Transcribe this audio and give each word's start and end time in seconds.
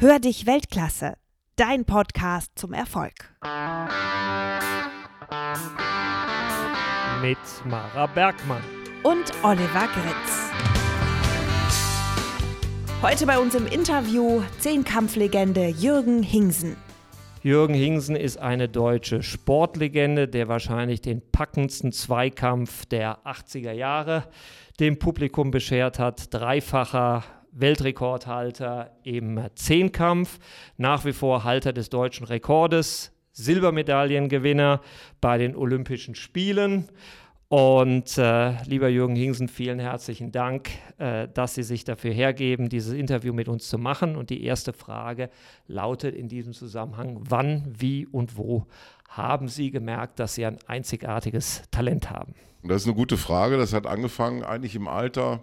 Hör 0.00 0.20
dich 0.20 0.46
Weltklasse, 0.46 1.14
dein 1.56 1.84
Podcast 1.84 2.52
zum 2.54 2.72
Erfolg. 2.72 3.34
Mit 7.20 7.36
Mara 7.64 8.06
Bergmann 8.06 8.62
und 9.02 9.24
Oliver 9.42 9.88
Gritz. 9.92 10.52
Heute 13.02 13.26
bei 13.26 13.40
uns 13.40 13.56
im 13.56 13.66
Interview 13.66 14.40
Zehnkampflegende 14.60 15.66
Jürgen 15.66 16.22
Hingsen. 16.22 16.76
Jürgen 17.42 17.74
Hingsen 17.74 18.14
ist 18.14 18.36
eine 18.36 18.68
deutsche 18.68 19.24
Sportlegende, 19.24 20.28
der 20.28 20.46
wahrscheinlich 20.46 21.00
den 21.00 21.22
packendsten 21.32 21.90
Zweikampf 21.90 22.86
der 22.86 23.18
80er 23.26 23.72
Jahre 23.72 24.28
dem 24.78 25.00
Publikum 25.00 25.50
beschert 25.50 25.98
hat. 25.98 26.32
Dreifacher 26.32 27.24
Weltrekordhalter 27.52 28.92
im 29.02 29.40
Zehnkampf, 29.54 30.38
nach 30.76 31.04
wie 31.04 31.12
vor 31.12 31.44
Halter 31.44 31.72
des 31.72 31.90
deutschen 31.90 32.26
Rekordes, 32.26 33.12
Silbermedaillengewinner 33.32 34.80
bei 35.20 35.38
den 35.38 35.56
Olympischen 35.56 36.14
Spielen. 36.14 36.88
Und 37.48 38.18
äh, 38.18 38.62
lieber 38.64 38.88
Jürgen 38.88 39.16
Hingsen, 39.16 39.48
vielen 39.48 39.78
herzlichen 39.78 40.32
Dank, 40.32 40.68
äh, 40.98 41.28
dass 41.32 41.54
Sie 41.54 41.62
sich 41.62 41.82
dafür 41.82 42.12
hergeben, 42.12 42.68
dieses 42.68 42.92
Interview 42.92 43.32
mit 43.32 43.48
uns 43.48 43.68
zu 43.68 43.78
machen. 43.78 44.16
Und 44.16 44.28
die 44.28 44.44
erste 44.44 44.74
Frage 44.74 45.30
lautet 45.66 46.14
in 46.14 46.28
diesem 46.28 46.52
Zusammenhang, 46.52 47.20
wann, 47.26 47.64
wie 47.66 48.06
und 48.06 48.36
wo 48.36 48.66
haben 49.08 49.48
Sie 49.48 49.70
gemerkt, 49.70 50.18
dass 50.18 50.34
Sie 50.34 50.44
ein 50.44 50.58
einzigartiges 50.66 51.62
Talent 51.70 52.10
haben? 52.10 52.34
Das 52.64 52.82
ist 52.82 52.86
eine 52.86 52.96
gute 52.96 53.16
Frage. 53.16 53.56
Das 53.56 53.72
hat 53.72 53.86
angefangen 53.86 54.42
eigentlich 54.42 54.76
im 54.76 54.86
Alter 54.86 55.40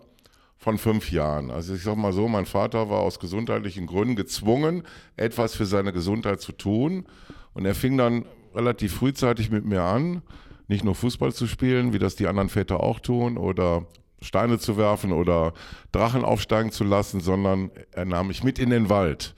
von 0.57 0.77
fünf 0.77 1.11
Jahren. 1.11 1.51
Also 1.51 1.75
ich 1.75 1.83
sage 1.83 1.99
mal 1.99 2.13
so, 2.13 2.27
mein 2.27 2.45
Vater 2.45 2.89
war 2.89 2.99
aus 2.99 3.19
gesundheitlichen 3.19 3.87
Gründen 3.87 4.15
gezwungen, 4.15 4.83
etwas 5.17 5.55
für 5.55 5.65
seine 5.65 5.93
Gesundheit 5.93 6.41
zu 6.41 6.51
tun. 6.51 7.05
Und 7.53 7.65
er 7.65 7.75
fing 7.75 7.97
dann 7.97 8.25
relativ 8.53 8.95
frühzeitig 8.95 9.51
mit 9.51 9.65
mir 9.65 9.83
an, 9.83 10.21
nicht 10.67 10.83
nur 10.83 10.95
Fußball 10.95 11.33
zu 11.33 11.47
spielen, 11.47 11.93
wie 11.93 11.99
das 11.99 12.15
die 12.15 12.27
anderen 12.27 12.49
Väter 12.49 12.81
auch 12.81 12.99
tun, 12.99 13.37
oder 13.37 13.85
Steine 14.21 14.57
zu 14.57 14.77
werfen 14.77 15.11
oder 15.11 15.53
Drachen 15.91 16.25
aufsteigen 16.25 16.71
zu 16.71 16.83
lassen, 16.83 17.19
sondern 17.19 17.69
er 17.91 18.05
nahm 18.05 18.27
mich 18.27 18.43
mit 18.43 18.57
in 18.59 18.69
den 18.71 18.89
Wald. 18.89 19.35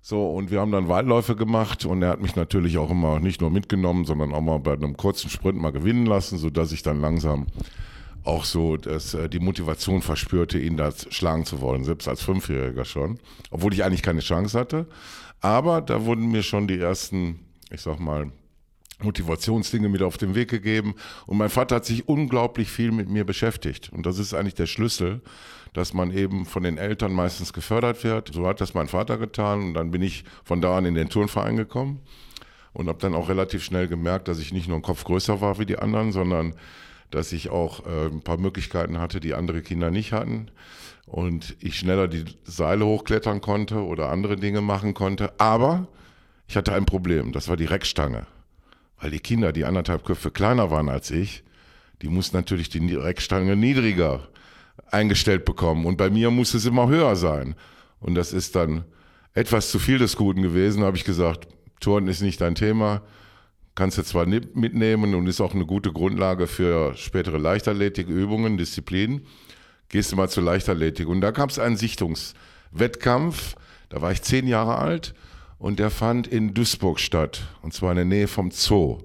So, 0.00 0.30
und 0.30 0.50
wir 0.50 0.60
haben 0.60 0.72
dann 0.72 0.88
Waldläufe 0.88 1.36
gemacht 1.36 1.84
und 1.84 2.02
er 2.02 2.10
hat 2.10 2.20
mich 2.20 2.36
natürlich 2.36 2.78
auch 2.78 2.90
immer 2.90 3.20
nicht 3.20 3.40
nur 3.40 3.50
mitgenommen, 3.50 4.04
sondern 4.04 4.32
auch 4.32 4.40
mal 4.40 4.58
bei 4.58 4.72
einem 4.72 4.96
kurzen 4.96 5.28
Sprint 5.28 5.60
mal 5.60 5.72
gewinnen 5.72 6.06
lassen, 6.06 6.38
sodass 6.38 6.72
ich 6.72 6.82
dann 6.82 7.00
langsam 7.00 7.46
auch 8.24 8.44
so 8.44 8.76
dass, 8.76 9.14
äh, 9.14 9.28
die 9.28 9.40
Motivation 9.40 10.02
verspürte, 10.02 10.58
ihn 10.58 10.76
da 10.76 10.92
schlagen 11.10 11.44
zu 11.44 11.60
wollen, 11.60 11.84
selbst 11.84 12.08
als 12.08 12.22
Fünfjähriger 12.22 12.84
schon, 12.84 13.18
obwohl 13.50 13.72
ich 13.72 13.84
eigentlich 13.84 14.02
keine 14.02 14.20
Chance 14.20 14.58
hatte. 14.58 14.86
Aber 15.40 15.80
da 15.80 16.04
wurden 16.04 16.30
mir 16.30 16.42
schon 16.42 16.66
die 16.66 16.78
ersten, 16.78 17.40
ich 17.70 17.80
sag 17.80 18.00
mal, 18.00 18.32
Motivationsdinge 19.00 19.88
mit 19.88 20.02
auf 20.02 20.18
den 20.18 20.34
Weg 20.34 20.50
gegeben. 20.50 20.94
Und 21.26 21.38
mein 21.38 21.50
Vater 21.50 21.76
hat 21.76 21.84
sich 21.84 22.08
unglaublich 22.08 22.68
viel 22.68 22.90
mit 22.90 23.08
mir 23.08 23.24
beschäftigt. 23.24 23.90
Und 23.92 24.06
das 24.06 24.18
ist 24.18 24.34
eigentlich 24.34 24.56
der 24.56 24.66
Schlüssel, 24.66 25.20
dass 25.72 25.94
man 25.94 26.10
eben 26.10 26.46
von 26.46 26.64
den 26.64 26.78
Eltern 26.78 27.12
meistens 27.12 27.52
gefördert 27.52 28.02
wird. 28.02 28.32
So 28.34 28.46
hat 28.46 28.60
das 28.60 28.74
mein 28.74 28.88
Vater 28.88 29.16
getan. 29.16 29.62
Und 29.62 29.74
dann 29.74 29.90
bin 29.92 30.02
ich 30.02 30.24
von 30.42 30.60
da 30.60 30.76
an 30.76 30.84
in 30.84 30.94
den 30.94 31.08
Turnverein 31.08 31.56
gekommen 31.56 32.00
und 32.72 32.88
habe 32.88 32.98
dann 32.98 33.14
auch 33.14 33.28
relativ 33.28 33.62
schnell 33.62 33.86
gemerkt, 33.88 34.28
dass 34.28 34.38
ich 34.40 34.52
nicht 34.52 34.68
nur 34.68 34.76
ein 34.76 34.82
Kopf 34.82 35.04
größer 35.04 35.40
war 35.40 35.58
wie 35.58 35.66
die 35.66 35.78
anderen, 35.78 36.12
sondern 36.12 36.54
dass 37.10 37.32
ich 37.32 37.50
auch 37.50 37.86
äh, 37.86 38.06
ein 38.06 38.22
paar 38.22 38.38
Möglichkeiten 38.38 38.98
hatte, 38.98 39.20
die 39.20 39.34
andere 39.34 39.62
Kinder 39.62 39.90
nicht 39.90 40.12
hatten. 40.12 40.50
Und 41.06 41.56
ich 41.60 41.78
schneller 41.78 42.06
die 42.06 42.24
Seile 42.44 42.84
hochklettern 42.84 43.40
konnte 43.40 43.82
oder 43.82 44.10
andere 44.10 44.36
Dinge 44.36 44.60
machen 44.60 44.92
konnte. 44.94 45.32
Aber 45.38 45.88
ich 46.46 46.56
hatte 46.56 46.74
ein 46.74 46.84
Problem, 46.84 47.32
das 47.32 47.48
war 47.48 47.56
die 47.56 47.64
Reckstange. 47.64 48.26
Weil 49.00 49.10
die 49.10 49.20
Kinder, 49.20 49.52
die 49.52 49.64
anderthalb 49.64 50.04
Köpfe 50.04 50.30
kleiner 50.30 50.70
waren 50.70 50.88
als 50.88 51.10
ich, 51.10 51.44
die 52.02 52.08
mussten 52.08 52.36
natürlich 52.36 52.68
die 52.68 52.94
Reckstange 52.94 53.56
niedriger 53.56 54.28
eingestellt 54.90 55.44
bekommen. 55.44 55.86
Und 55.86 55.96
bei 55.96 56.10
mir 56.10 56.30
musste 56.30 56.58
es 56.58 56.66
immer 56.66 56.88
höher 56.88 57.16
sein. 57.16 57.54
Und 58.00 58.14
das 58.14 58.32
ist 58.32 58.54
dann 58.54 58.84
etwas 59.34 59.70
zu 59.70 59.78
viel 59.78 59.98
des 59.98 60.16
Guten 60.16 60.42
gewesen. 60.42 60.80
Da 60.80 60.86
habe 60.86 60.96
ich 60.96 61.04
gesagt, 61.04 61.48
Turnen 61.80 62.08
ist 62.08 62.22
nicht 62.22 62.40
dein 62.40 62.54
Thema. 62.54 63.02
Kannst 63.78 63.96
du 63.96 64.02
zwar 64.02 64.26
mitnehmen 64.26 65.14
und 65.14 65.28
ist 65.28 65.40
auch 65.40 65.54
eine 65.54 65.64
gute 65.64 65.92
Grundlage 65.92 66.48
für 66.48 66.96
spätere 66.96 67.38
Leichtathletikübungen, 67.38 68.56
Disziplinen. 68.56 69.24
Gehst 69.88 70.10
du 70.10 70.16
mal 70.16 70.28
zur 70.28 70.42
Leichtathletik. 70.42 71.06
Und 71.06 71.20
da 71.20 71.30
gab 71.30 71.48
es 71.48 71.60
einen 71.60 71.76
Sichtungswettkampf. 71.76 73.54
Da 73.88 74.02
war 74.02 74.10
ich 74.10 74.22
zehn 74.22 74.48
Jahre 74.48 74.78
alt 74.78 75.14
und 75.60 75.78
der 75.78 75.90
fand 75.90 76.26
in 76.26 76.54
Duisburg 76.54 76.98
statt, 76.98 77.42
und 77.62 77.72
zwar 77.72 77.92
in 77.92 77.96
der 77.98 78.04
Nähe 78.04 78.26
vom 78.26 78.50
Zoo. 78.50 78.98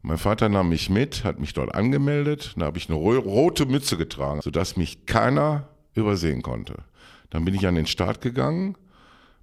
Mein 0.00 0.16
Vater 0.16 0.48
nahm 0.48 0.70
mich 0.70 0.88
mit, 0.88 1.22
hat 1.24 1.38
mich 1.38 1.52
dort 1.52 1.74
angemeldet, 1.74 2.54
da 2.56 2.64
habe 2.64 2.78
ich 2.78 2.88
eine 2.88 2.96
rote 2.96 3.66
Mütze 3.66 3.98
getragen, 3.98 4.40
sodass 4.40 4.78
mich 4.78 5.04
keiner 5.04 5.68
übersehen 5.94 6.40
konnte. 6.40 6.84
Dann 7.28 7.44
bin 7.44 7.54
ich 7.54 7.66
an 7.66 7.74
den 7.74 7.86
Start 7.86 8.22
gegangen, 8.22 8.78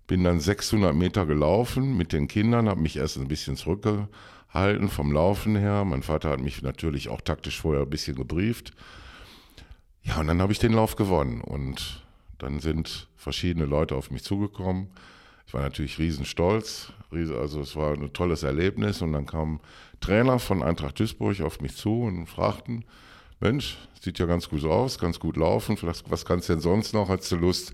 bin 0.07 0.23
dann 0.23 0.39
600 0.39 0.95
Meter 0.95 1.27
gelaufen 1.27 1.95
mit 1.95 2.11
den 2.11 2.27
Kindern, 2.27 2.67
habe 2.67 2.81
mich 2.81 2.97
erst 2.97 3.17
ein 3.17 3.27
bisschen 3.27 3.55
zurückgehalten 3.55 4.07
vom 4.89 5.11
Laufen 5.11 5.55
her. 5.55 5.85
Mein 5.85 6.03
Vater 6.03 6.29
hat 6.29 6.39
mich 6.39 6.61
natürlich 6.61 7.09
auch 7.09 7.21
taktisch 7.21 7.61
vorher 7.61 7.83
ein 7.83 7.89
bisschen 7.89 8.15
gebrieft. 8.15 8.71
Ja, 10.03 10.19
und 10.19 10.27
dann 10.27 10.41
habe 10.41 10.51
ich 10.51 10.59
den 10.59 10.73
Lauf 10.73 10.95
gewonnen. 10.95 11.41
Und 11.41 12.03
dann 12.37 12.59
sind 12.59 13.07
verschiedene 13.15 13.65
Leute 13.65 13.95
auf 13.95 14.09
mich 14.09 14.23
zugekommen. 14.23 14.87
Ich 15.45 15.53
war 15.53 15.61
natürlich 15.61 15.97
riesenstolz, 15.97 16.91
also 17.11 17.61
es 17.61 17.75
war 17.75 17.93
ein 17.93 18.11
tolles 18.13 18.43
Erlebnis. 18.43 19.01
Und 19.01 19.13
dann 19.13 19.25
kamen 19.25 19.59
Trainer 20.01 20.39
von 20.39 20.63
Eintracht 20.63 20.99
Duisburg 20.99 21.39
auf 21.41 21.61
mich 21.61 21.75
zu 21.75 22.03
und 22.03 22.27
fragten, 22.27 22.83
Mensch, 23.39 23.77
sieht 24.01 24.19
ja 24.19 24.25
ganz 24.25 24.49
gut 24.49 24.63
aus, 24.65 24.97
ganz 24.97 25.19
gut 25.19 25.37
laufen, 25.37 25.77
was 25.81 26.25
kannst 26.25 26.49
du 26.49 26.53
denn 26.53 26.61
sonst 26.61 26.93
noch, 26.93 27.09
hast 27.09 27.31
du 27.31 27.35
Lust 27.35 27.73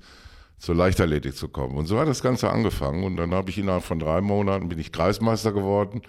zur 0.57 0.75
Leichtathletik 0.75 1.35
zu 1.35 1.47
kommen? 1.47 1.77
Und 1.77 1.85
so 1.85 1.97
hat 1.99 2.07
das 2.07 2.21
Ganze 2.21 2.49
angefangen. 2.49 3.03
Und 3.03 3.15
dann 3.15 3.33
habe 3.33 3.49
ich 3.49 3.57
innerhalb 3.57 3.83
von 3.83 3.99
drei 3.99 4.21
Monaten 4.21 4.69
bin 4.69 4.79
ich 4.79 4.91
Kreismeister 4.91 5.51
geworden, 5.51 6.01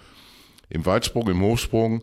im 0.69 0.85
Weitsprung, 0.85 1.27
im 1.29 1.41
Hochsprung 1.41 2.01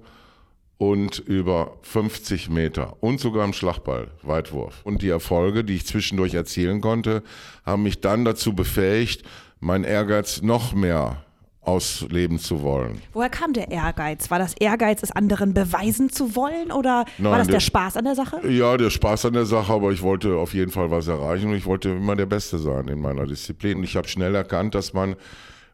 und 0.79 1.19
über 1.21 1.79
50 1.83 2.51
Meter 2.51 2.97
und 3.01 3.21
sogar 3.21 3.45
im 3.45 3.53
Schlagball, 3.53 4.09
Weitwurf. 4.23 4.81
Und 4.85 5.03
die 5.03 5.11
Erfolge, 5.11 5.63
die 5.63 5.77
ich 5.77 5.87
zwischendurch 5.87 6.35
erzielen 6.35 6.81
konnte, 6.81 7.23
haben 7.65 7.85
mich 7.85 8.01
dann 8.01 8.25
dazu 8.25 8.55
befähigt, 8.55 9.23
mein 9.61 9.85
Ehrgeiz 9.85 10.43
noch 10.43 10.75
mehr 10.75 11.25
ausleben 11.61 12.41
zu 12.41 12.63
wollen. 12.63 13.01
Woher 13.13 13.29
kam 13.29 13.53
der 13.53 13.71
Ehrgeiz? 13.71 14.31
War 14.31 14.41
das 14.41 14.55
Ehrgeiz, 14.55 15.03
es 15.03 15.13
anderen 15.13 15.55
beweisen 15.55 16.11
zu 16.11 16.35
wollen 16.35 16.73
oder 16.73 17.05
Nein, 17.19 17.31
war 17.31 17.39
das 17.39 17.47
der, 17.47 17.55
der, 17.55 17.61
Spaß 17.61 17.97
an 17.97 18.05
der 18.05 18.17
Sache? 18.17 18.49
Ja, 18.49 18.77
der 18.77 18.91
Spaß 18.91 19.27
an 19.27 19.35
der 19.35 19.47
Sache, 19.47 19.73
aber 19.73 19.93
ich 19.93 20.03
wollte 20.03 20.35
auf 20.35 20.55
jeden 20.55 20.73
Fall 20.73 20.91
was 20.91 21.07
erreichen 21.07 21.51
und 21.51 21.57
ich 21.57 21.65
wollte 21.67 21.91
immer 21.91 22.17
der 22.17 22.27
Beste 22.27 22.59
sein 22.59 22.89
in 22.89 23.01
meiner 23.01 23.27
Disziplin. 23.27 23.79
Und 23.79 23.85
ich 23.85 23.95
habe 23.95 24.09
schnell 24.09 24.35
erkannt, 24.35 24.75
dass 24.75 24.93
man, 24.93 25.15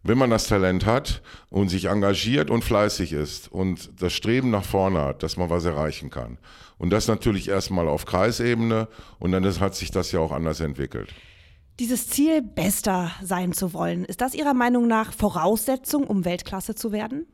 wenn 0.03 0.19
man 0.19 0.31
das 0.31 0.47
Talent 0.47 0.87
hat 0.87 1.23
und 1.51 1.69
sich 1.69 1.87
engagiert 1.87 2.51
und 2.51 2.65
fleißig 2.65 3.13
ist 3.13 3.51
und 3.51 3.91
das 4.01 4.13
Streben 4.13 4.51
nach 4.51 4.65
vorne 4.65 5.01
hat, 5.01 5.23
dass 5.23 5.37
man 5.37 5.51
was 5.51 5.65
erreichen 5.65 6.11
kann. 6.11 6.39
Und 6.79 6.91
das 6.91 7.09
natürlich 7.09 7.49
erstmal 7.49 7.89
auf 7.89 8.07
Kreisebene 8.07 8.89
und 9.19 9.33
dann 9.33 9.45
hat 9.61 9.75
sich 9.75 9.91
das 9.91 10.13
ja 10.13 10.21
auch 10.21 10.33
anders 10.33 10.61
entwickelt. 10.61 11.13
Dieses 11.81 12.09
Ziel, 12.09 12.43
bester 12.43 13.13
sein 13.23 13.53
zu 13.53 13.73
wollen, 13.73 14.05
ist 14.05 14.21
das 14.21 14.35
Ihrer 14.35 14.55
Meinung 14.55 14.89
nach 14.89 15.13
Voraussetzung, 15.13 16.05
um 16.05 16.25
Weltklasse 16.25 16.75
zu 16.75 16.91
werden? 16.91 17.27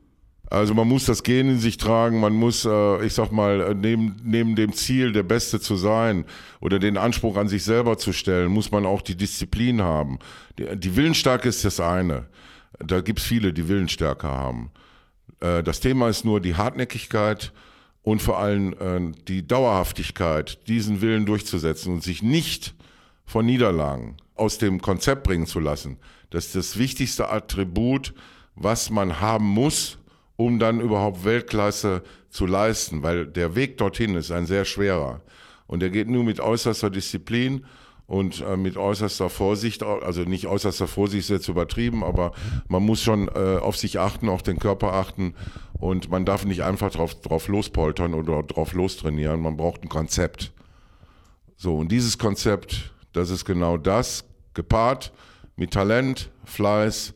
Also 0.51 0.75
man 0.75 0.87
muss 0.87 1.05
das 1.05 1.23
Gen 1.23 1.49
in 1.49 1.59
sich 1.59 1.77
tragen, 1.77 2.19
man 2.19 2.33
muss, 2.33 2.65
äh, 2.65 3.05
ich 3.05 3.13
sag 3.13 3.31
mal, 3.31 3.61
äh, 3.61 3.73
neben, 3.73 4.15
neben 4.23 4.55
dem 4.55 4.73
Ziel, 4.73 5.11
der 5.11 5.23
Beste 5.23 5.59
zu 5.59 5.75
sein 5.75 6.25
oder 6.61 6.77
den 6.77 6.97
Anspruch 6.97 7.35
an 7.37 7.47
sich 7.47 7.63
selber 7.63 7.97
zu 7.97 8.13
stellen, 8.13 8.51
muss 8.51 8.69
man 8.69 8.85
auch 8.85 9.01
die 9.01 9.15
Disziplin 9.15 9.81
haben. 9.81 10.19
Die, 10.59 10.77
die 10.77 10.95
Willensstärke 10.95 11.49
ist 11.49 11.65
das 11.65 11.79
eine. 11.79 12.27
Da 12.79 13.01
gibt 13.01 13.19
es 13.19 13.25
viele, 13.25 13.53
die 13.53 13.67
Willensstärke 13.67 14.27
haben. 14.27 14.71
Äh, 15.39 15.63
das 15.63 15.79
Thema 15.79 16.09
ist 16.09 16.25
nur 16.25 16.41
die 16.41 16.55
Hartnäckigkeit 16.55 17.51
und 18.03 18.21
vor 18.21 18.37
allem 18.37 19.15
die 19.27 19.47
Dauerhaftigkeit, 19.47 20.67
diesen 20.67 21.01
Willen 21.01 21.25
durchzusetzen 21.25 21.91
und 21.91 22.03
sich 22.03 22.21
nicht 22.21 22.75
von 23.25 23.47
Niederlagen 23.47 24.17
aus 24.35 24.59
dem 24.59 24.79
Konzept 24.79 25.23
bringen 25.23 25.47
zu 25.47 25.59
lassen. 25.59 25.97
Das 26.29 26.45
ist 26.47 26.55
das 26.55 26.77
wichtigste 26.77 27.29
Attribut, 27.29 28.13
was 28.55 28.89
man 28.89 29.21
haben 29.21 29.45
muss, 29.45 29.97
um 30.35 30.59
dann 30.59 30.81
überhaupt 30.81 31.23
Weltklasse 31.23 32.03
zu 32.29 32.45
leisten, 32.45 33.03
weil 33.03 33.25
der 33.25 33.55
Weg 33.55 33.77
dorthin 33.77 34.15
ist 34.15 34.31
ein 34.31 34.45
sehr 34.45 34.65
schwerer. 34.65 35.21
Und 35.67 35.79
der 35.79 35.89
geht 35.89 36.09
nur 36.09 36.23
mit 36.23 36.39
äußerster 36.39 36.89
Disziplin 36.89 37.65
und 38.07 38.41
äh, 38.41 38.57
mit 38.57 38.77
äußerster 38.77 39.29
Vorsicht, 39.29 39.83
also 39.83 40.21
nicht 40.23 40.47
äußerster 40.47 40.87
Vorsicht 40.87 41.25
ist 41.25 41.29
jetzt 41.29 41.47
übertrieben, 41.47 42.03
aber 42.03 42.33
man 42.67 42.83
muss 42.83 43.01
schon 43.01 43.27
äh, 43.29 43.57
auf 43.57 43.77
sich 43.77 43.99
achten, 43.99 44.29
auf 44.29 44.43
den 44.43 44.59
Körper 44.59 44.93
achten 44.93 45.33
und 45.73 46.09
man 46.09 46.25
darf 46.25 46.45
nicht 46.45 46.63
einfach 46.63 46.91
drauf, 46.91 47.15
drauf 47.15 47.47
lospoltern 47.47 48.13
oder 48.13 48.43
drauf 48.43 48.73
lostrainieren, 48.73 49.41
man 49.41 49.57
braucht 49.57 49.83
ein 49.83 49.89
Konzept. 49.89 50.53
So, 51.57 51.77
und 51.77 51.91
dieses 51.91 52.17
Konzept 52.17 52.95
das 53.15 53.29
ist 53.29 53.45
genau 53.45 53.77
das, 53.77 54.25
gepaart 54.53 55.13
mit 55.55 55.71
Talent, 55.71 56.31
Fleiß 56.43 57.13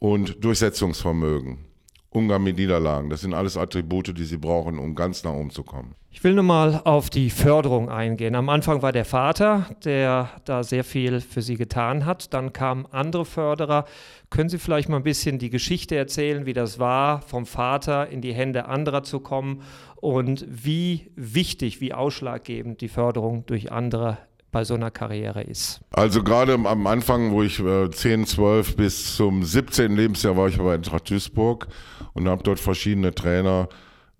und 0.00 0.44
Durchsetzungsvermögen. 0.44 1.64
Umgang 2.12 2.42
mit 2.42 2.58
Niederlagen. 2.58 3.08
Das 3.08 3.22
sind 3.22 3.32
alles 3.32 3.56
Attribute, 3.56 4.16
die 4.16 4.24
sie 4.24 4.36
brauchen, 4.36 4.78
um 4.78 4.94
ganz 4.94 5.24
nach 5.24 5.32
oben 5.32 5.50
zu 5.50 5.62
kommen. 5.62 5.94
Ich 6.10 6.22
will 6.22 6.34
nur 6.34 6.44
mal 6.44 6.82
auf 6.84 7.08
die 7.08 7.30
Förderung 7.30 7.88
eingehen. 7.88 8.34
Am 8.34 8.50
Anfang 8.50 8.82
war 8.82 8.92
der 8.92 9.06
Vater, 9.06 9.66
der 9.82 10.28
da 10.44 10.62
sehr 10.62 10.84
viel 10.84 11.22
für 11.22 11.40
Sie 11.40 11.56
getan 11.56 12.04
hat. 12.04 12.34
Dann 12.34 12.52
kamen 12.52 12.86
andere 12.90 13.24
Förderer. 13.24 13.86
Können 14.28 14.50
Sie 14.50 14.58
vielleicht 14.58 14.90
mal 14.90 14.98
ein 14.98 15.04
bisschen 15.04 15.38
die 15.38 15.48
Geschichte 15.48 15.96
erzählen, 15.96 16.44
wie 16.44 16.52
das 16.52 16.78
war, 16.78 17.22
vom 17.22 17.46
Vater 17.46 18.08
in 18.08 18.20
die 18.20 18.34
Hände 18.34 18.66
anderer 18.66 19.02
zu 19.04 19.20
kommen 19.20 19.62
und 19.96 20.44
wie 20.48 21.10
wichtig, 21.16 21.80
wie 21.80 21.94
ausschlaggebend 21.94 22.82
die 22.82 22.88
Förderung 22.88 23.46
durch 23.46 23.72
andere 23.72 24.18
bei 24.52 24.64
so 24.64 24.74
einer 24.74 24.90
Karriere 24.90 25.42
ist? 25.42 25.80
Also 25.90 26.22
gerade 26.22 26.52
am 26.54 26.86
Anfang, 26.86 27.32
wo 27.32 27.42
ich 27.42 27.58
äh, 27.58 27.90
10, 27.90 28.26
12 28.26 28.76
bis 28.76 29.16
zum 29.16 29.42
17. 29.42 29.96
Lebensjahr 29.96 30.36
war 30.36 30.46
ich 30.46 30.58
bei 30.58 30.74
Eintracht 30.74 31.10
Duisburg 31.10 31.66
und 32.12 32.28
habe 32.28 32.44
dort 32.44 32.60
verschiedene 32.60 33.14
Trainer 33.14 33.68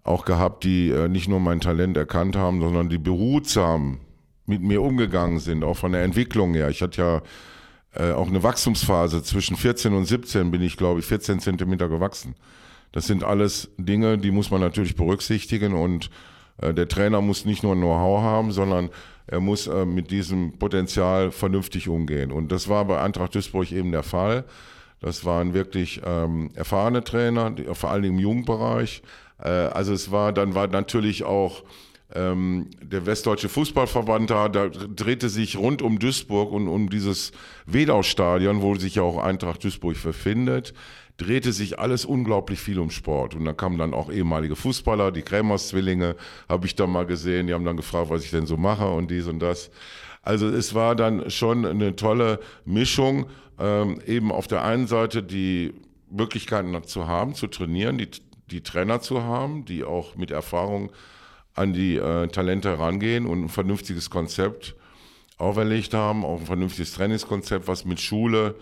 auch 0.02 0.24
gehabt, 0.24 0.64
die 0.64 0.90
äh, 0.90 1.08
nicht 1.08 1.28
nur 1.28 1.38
mein 1.38 1.60
Talent 1.60 1.96
erkannt 1.96 2.34
haben, 2.34 2.60
sondern 2.60 2.88
die 2.88 2.98
behutsam 2.98 4.00
mit 4.46 4.62
mir 4.62 4.82
umgegangen 4.82 5.38
sind, 5.38 5.62
auch 5.62 5.76
von 5.76 5.92
der 5.92 6.02
Entwicklung 6.02 6.54
her. 6.54 6.68
Ich 6.68 6.82
hatte 6.82 7.00
ja 7.00 7.22
äh, 7.94 8.12
auch 8.12 8.26
eine 8.26 8.42
Wachstumsphase. 8.42 9.22
Zwischen 9.22 9.56
14 9.56 9.92
und 9.92 10.06
17 10.06 10.50
bin 10.50 10.62
ich, 10.62 10.76
glaube 10.76 11.00
ich, 11.00 11.06
14 11.06 11.38
Zentimeter 11.40 11.88
gewachsen. 11.88 12.34
Das 12.90 13.06
sind 13.06 13.22
alles 13.22 13.70
Dinge, 13.76 14.18
die 14.18 14.30
muss 14.30 14.50
man 14.50 14.60
natürlich 14.60 14.96
berücksichtigen 14.96 15.74
und 15.74 16.10
äh, 16.58 16.74
der 16.74 16.88
Trainer 16.88 17.20
muss 17.20 17.44
nicht 17.44 17.62
nur 17.62 17.74
Know-how 17.74 18.22
haben, 18.22 18.50
sondern 18.50 18.90
er 19.26 19.40
muss 19.40 19.66
äh, 19.66 19.84
mit 19.84 20.10
diesem 20.10 20.58
Potenzial 20.58 21.30
vernünftig 21.30 21.88
umgehen. 21.88 22.32
Und 22.32 22.52
das 22.52 22.68
war 22.68 22.84
bei 22.84 23.00
Eintracht 23.00 23.34
Duisburg 23.34 23.70
eben 23.72 23.92
der 23.92 24.02
Fall. 24.02 24.44
Das 25.00 25.24
waren 25.24 25.54
wirklich 25.54 26.00
ähm, 26.04 26.50
erfahrene 26.54 27.02
Trainer, 27.02 27.50
die, 27.50 27.64
vor 27.74 27.90
allem 27.90 28.04
im 28.04 28.18
Jugendbereich. 28.18 29.02
Äh, 29.38 29.48
also 29.48 29.92
es 29.92 30.10
war, 30.10 30.32
dann 30.32 30.54
war 30.54 30.68
natürlich 30.68 31.24
auch 31.24 31.64
ähm, 32.14 32.68
der 32.80 33.06
Westdeutsche 33.06 33.48
Fußballverband 33.48 34.30
da, 34.30 34.48
da 34.48 34.68
drehte 34.68 35.28
sich 35.28 35.56
rund 35.56 35.82
um 35.82 35.98
Duisburg 35.98 36.52
und 36.52 36.68
um 36.68 36.90
dieses 36.90 37.32
Wedau-Stadion, 37.66 38.62
wo 38.62 38.74
sich 38.74 38.96
ja 38.96 39.02
auch 39.02 39.18
Eintracht 39.18 39.64
Duisburg 39.64 40.02
befindet, 40.02 40.74
drehte 41.22 41.52
sich 41.52 41.78
alles 41.78 42.04
unglaublich 42.04 42.60
viel 42.60 42.78
um 42.78 42.90
Sport. 42.90 43.34
Und 43.34 43.44
da 43.44 43.52
kamen 43.52 43.78
dann 43.78 43.94
auch 43.94 44.10
ehemalige 44.10 44.56
Fußballer, 44.56 45.12
die 45.12 45.22
Krämers-Zwillinge, 45.22 46.16
habe 46.48 46.66
ich 46.66 46.74
da 46.74 46.86
mal 46.86 47.06
gesehen, 47.06 47.46
die 47.46 47.54
haben 47.54 47.64
dann 47.64 47.76
gefragt, 47.76 48.10
was 48.10 48.24
ich 48.24 48.30
denn 48.30 48.46
so 48.46 48.56
mache 48.56 48.88
und 48.88 49.10
dies 49.10 49.26
und 49.26 49.38
das. 49.38 49.70
Also 50.22 50.48
es 50.48 50.74
war 50.74 50.94
dann 50.94 51.30
schon 51.30 51.66
eine 51.66 51.96
tolle 51.96 52.38
Mischung 52.64 53.26
ähm, 53.58 54.00
eben 54.06 54.30
auf 54.30 54.46
der 54.46 54.64
einen 54.64 54.86
Seite 54.86 55.22
die 55.22 55.74
Möglichkeiten 56.10 56.76
zu 56.84 57.06
haben, 57.06 57.34
zu 57.34 57.46
trainieren, 57.46 57.98
die, 57.98 58.08
die 58.50 58.62
Trainer 58.62 59.00
zu 59.00 59.22
haben, 59.22 59.64
die 59.64 59.84
auch 59.84 60.16
mit 60.16 60.30
Erfahrung 60.30 60.92
an 61.54 61.72
die 61.72 61.96
äh, 61.96 62.28
Talente 62.28 62.70
herangehen 62.70 63.26
und 63.26 63.44
ein 63.44 63.48
vernünftiges 63.48 64.10
Konzept 64.10 64.74
auferlegt 65.38 65.92
haben, 65.94 66.24
auch 66.24 66.40
ein 66.40 66.46
vernünftiges 66.46 66.92
Trainingskonzept, 66.92 67.66
was 67.66 67.84
mit 67.84 68.00
Schule 68.00 68.54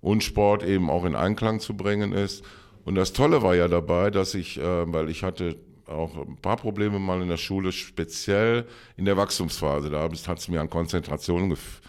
und 0.00 0.22
Sport 0.22 0.62
eben 0.62 0.90
auch 0.90 1.04
in 1.04 1.16
Einklang 1.16 1.60
zu 1.60 1.76
bringen 1.76 2.12
ist. 2.12 2.44
Und 2.84 2.94
das 2.94 3.12
Tolle 3.12 3.42
war 3.42 3.54
ja 3.54 3.68
dabei, 3.68 4.10
dass 4.10 4.34
ich, 4.34 4.58
äh, 4.58 4.92
weil 4.92 5.10
ich 5.10 5.22
hatte 5.22 5.56
auch 5.86 6.16
ein 6.16 6.36
paar 6.36 6.56
Probleme 6.56 6.98
mal 6.98 7.22
in 7.22 7.28
der 7.28 7.36
Schule, 7.36 7.72
speziell 7.72 8.66
in 8.96 9.04
der 9.04 9.16
Wachstumsphase. 9.16 9.90
Da 9.90 10.02
hat 10.02 10.38
es 10.38 10.48
mir 10.48 10.60
an 10.60 10.70
Konzentration 10.70 11.50
gef 11.50 11.80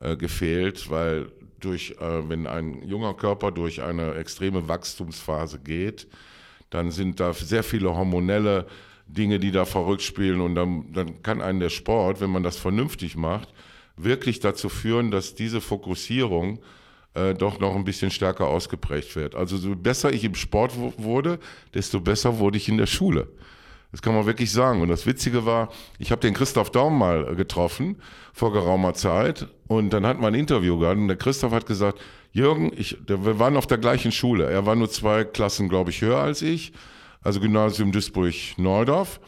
äh, 0.00 0.16
gefehlt, 0.16 0.90
weil 0.90 1.30
durch, 1.60 1.96
äh, 2.00 2.28
wenn 2.28 2.46
ein 2.46 2.82
junger 2.82 3.14
Körper 3.14 3.52
durch 3.52 3.82
eine 3.82 4.14
extreme 4.14 4.68
Wachstumsphase 4.68 5.60
geht, 5.60 6.08
dann 6.70 6.90
sind 6.90 7.20
da 7.20 7.32
sehr 7.32 7.62
viele 7.62 7.94
hormonelle 7.94 8.66
Dinge, 9.06 9.38
die 9.38 9.52
da 9.52 9.64
verrückt 9.64 10.02
spielen 10.02 10.40
und 10.40 10.54
dann, 10.54 10.92
dann 10.92 11.22
kann 11.22 11.40
einen 11.40 11.60
der 11.60 11.70
Sport, 11.70 12.20
wenn 12.20 12.30
man 12.30 12.42
das 12.42 12.56
vernünftig 12.56 13.16
macht, 13.16 13.52
wirklich 13.96 14.40
dazu 14.40 14.68
führen, 14.68 15.10
dass 15.10 15.34
diese 15.34 15.60
Fokussierung 15.60 16.58
äh, 17.14 17.34
doch 17.34 17.60
noch 17.60 17.74
ein 17.74 17.84
bisschen 17.84 18.10
stärker 18.10 18.48
ausgeprägt 18.48 19.14
wird. 19.16 19.34
Also 19.34 19.56
so 19.56 19.74
besser 19.74 20.12
ich 20.12 20.24
im 20.24 20.34
Sport 20.34 20.72
wurde, 20.98 21.38
desto 21.72 22.00
besser 22.00 22.38
wurde 22.38 22.56
ich 22.56 22.68
in 22.68 22.78
der 22.78 22.86
Schule. 22.86 23.28
Das 23.92 24.02
kann 24.02 24.14
man 24.14 24.26
wirklich 24.26 24.50
sagen. 24.50 24.82
Und 24.82 24.88
das 24.88 25.06
Witzige 25.06 25.46
war, 25.46 25.70
ich 26.00 26.10
habe 26.10 26.20
den 26.20 26.34
Christoph 26.34 26.70
Daum 26.70 26.98
mal 26.98 27.30
äh, 27.30 27.36
getroffen 27.36 27.96
vor 28.32 28.52
geraumer 28.52 28.94
Zeit 28.94 29.46
und 29.68 29.90
dann 29.90 30.04
hat 30.04 30.18
man 30.18 30.34
ein 30.34 30.40
Interview 30.40 30.78
gehabt 30.78 30.98
und 30.98 31.06
der 31.06 31.16
Christoph 31.16 31.52
hat 31.52 31.66
gesagt, 31.66 32.00
Jürgen, 32.32 32.72
ich, 32.76 32.98
wir 33.06 33.38
waren 33.38 33.56
auf 33.56 33.68
der 33.68 33.78
gleichen 33.78 34.10
Schule. 34.10 34.50
Er 34.50 34.66
war 34.66 34.74
nur 34.74 34.90
zwei 34.90 35.22
Klassen, 35.22 35.68
glaube 35.68 35.90
ich, 35.90 36.02
höher 36.02 36.18
als 36.18 36.42
ich, 36.42 36.72
also 37.22 37.38
Gymnasium 37.38 37.92
Duisburg-Neudorf. 37.92 39.20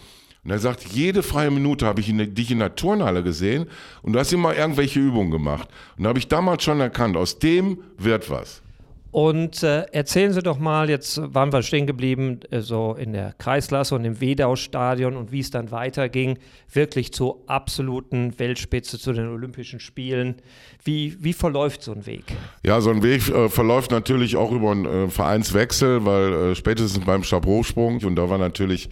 Und 0.47 0.53
er 0.53 0.61
sagt, 0.61 0.85
jede 0.85 1.25
freie 1.25 1.51
Minute 1.51 1.87
habe 1.87 2.01
ich 2.01 2.09
in, 2.09 2.33
dich 2.33 2.53
in 2.53 2.61
der 2.61 2.77
Turnhalle 2.77 3.25
gesehen 3.25 3.67
und 4.03 4.13
du 4.13 4.21
hast 4.21 4.33
immer 4.33 4.57
irgendwelche 4.57 5.01
Übungen 5.01 5.33
gemacht. 5.33 5.69
Und 5.99 6.05
da 6.05 6.11
habe 6.11 6.21
ich 6.21 6.29
damals 6.29 6.63
schon 6.63 6.79
erkannt, 6.79 7.17
aus 7.17 7.41
dem 7.41 7.79
wird 7.99 8.31
was. 8.31 8.63
Und 9.11 9.65
äh, 9.65 9.87
erzählen 9.91 10.33
Sie 10.33 10.43
doch 10.43 10.61
mal, 10.61 10.89
jetzt 10.89 11.21
waren 11.35 11.53
wir 11.53 11.65
stehen 11.65 11.89
geblieben, 11.89 12.39
äh, 12.51 12.61
so 12.61 12.95
in 12.97 13.13
der 13.13 13.33
Kreisklasse 13.39 13.97
und 13.97 14.05
im 14.05 14.21
Wedau-Stadion 14.21 15.17
und 15.17 15.33
wie 15.33 15.41
es 15.41 15.51
dann 15.51 15.73
weiterging, 15.73 16.39
wirklich 16.73 17.13
zur 17.13 17.43
absoluten 17.49 18.39
Weltspitze, 18.39 19.01
zu 19.01 19.13
den 19.15 19.27
Olympischen 19.27 19.81
Spielen. 19.81 20.37
Wie, 20.85 21.17
wie 21.19 21.33
verläuft 21.33 21.83
so 21.83 21.91
ein 21.91 22.07
Weg? 22.07 22.25
Ja, 22.65 22.81
so 22.81 22.91
ein 22.91 23.03
Weg 23.03 23.29
äh, 23.29 23.49
verläuft 23.49 23.91
natürlich 23.91 24.37
auch 24.37 24.53
über 24.53 24.71
einen 24.71 24.87
äh, 24.87 25.09
Vereinswechsel, 25.09 26.05
weil 26.05 26.33
äh, 26.33 26.55
spätestens 26.55 27.05
beim 27.05 27.25
Stabhochsprung, 27.25 28.05
und 28.05 28.15
da 28.15 28.31
war 28.31 28.39
natürlich 28.39 28.91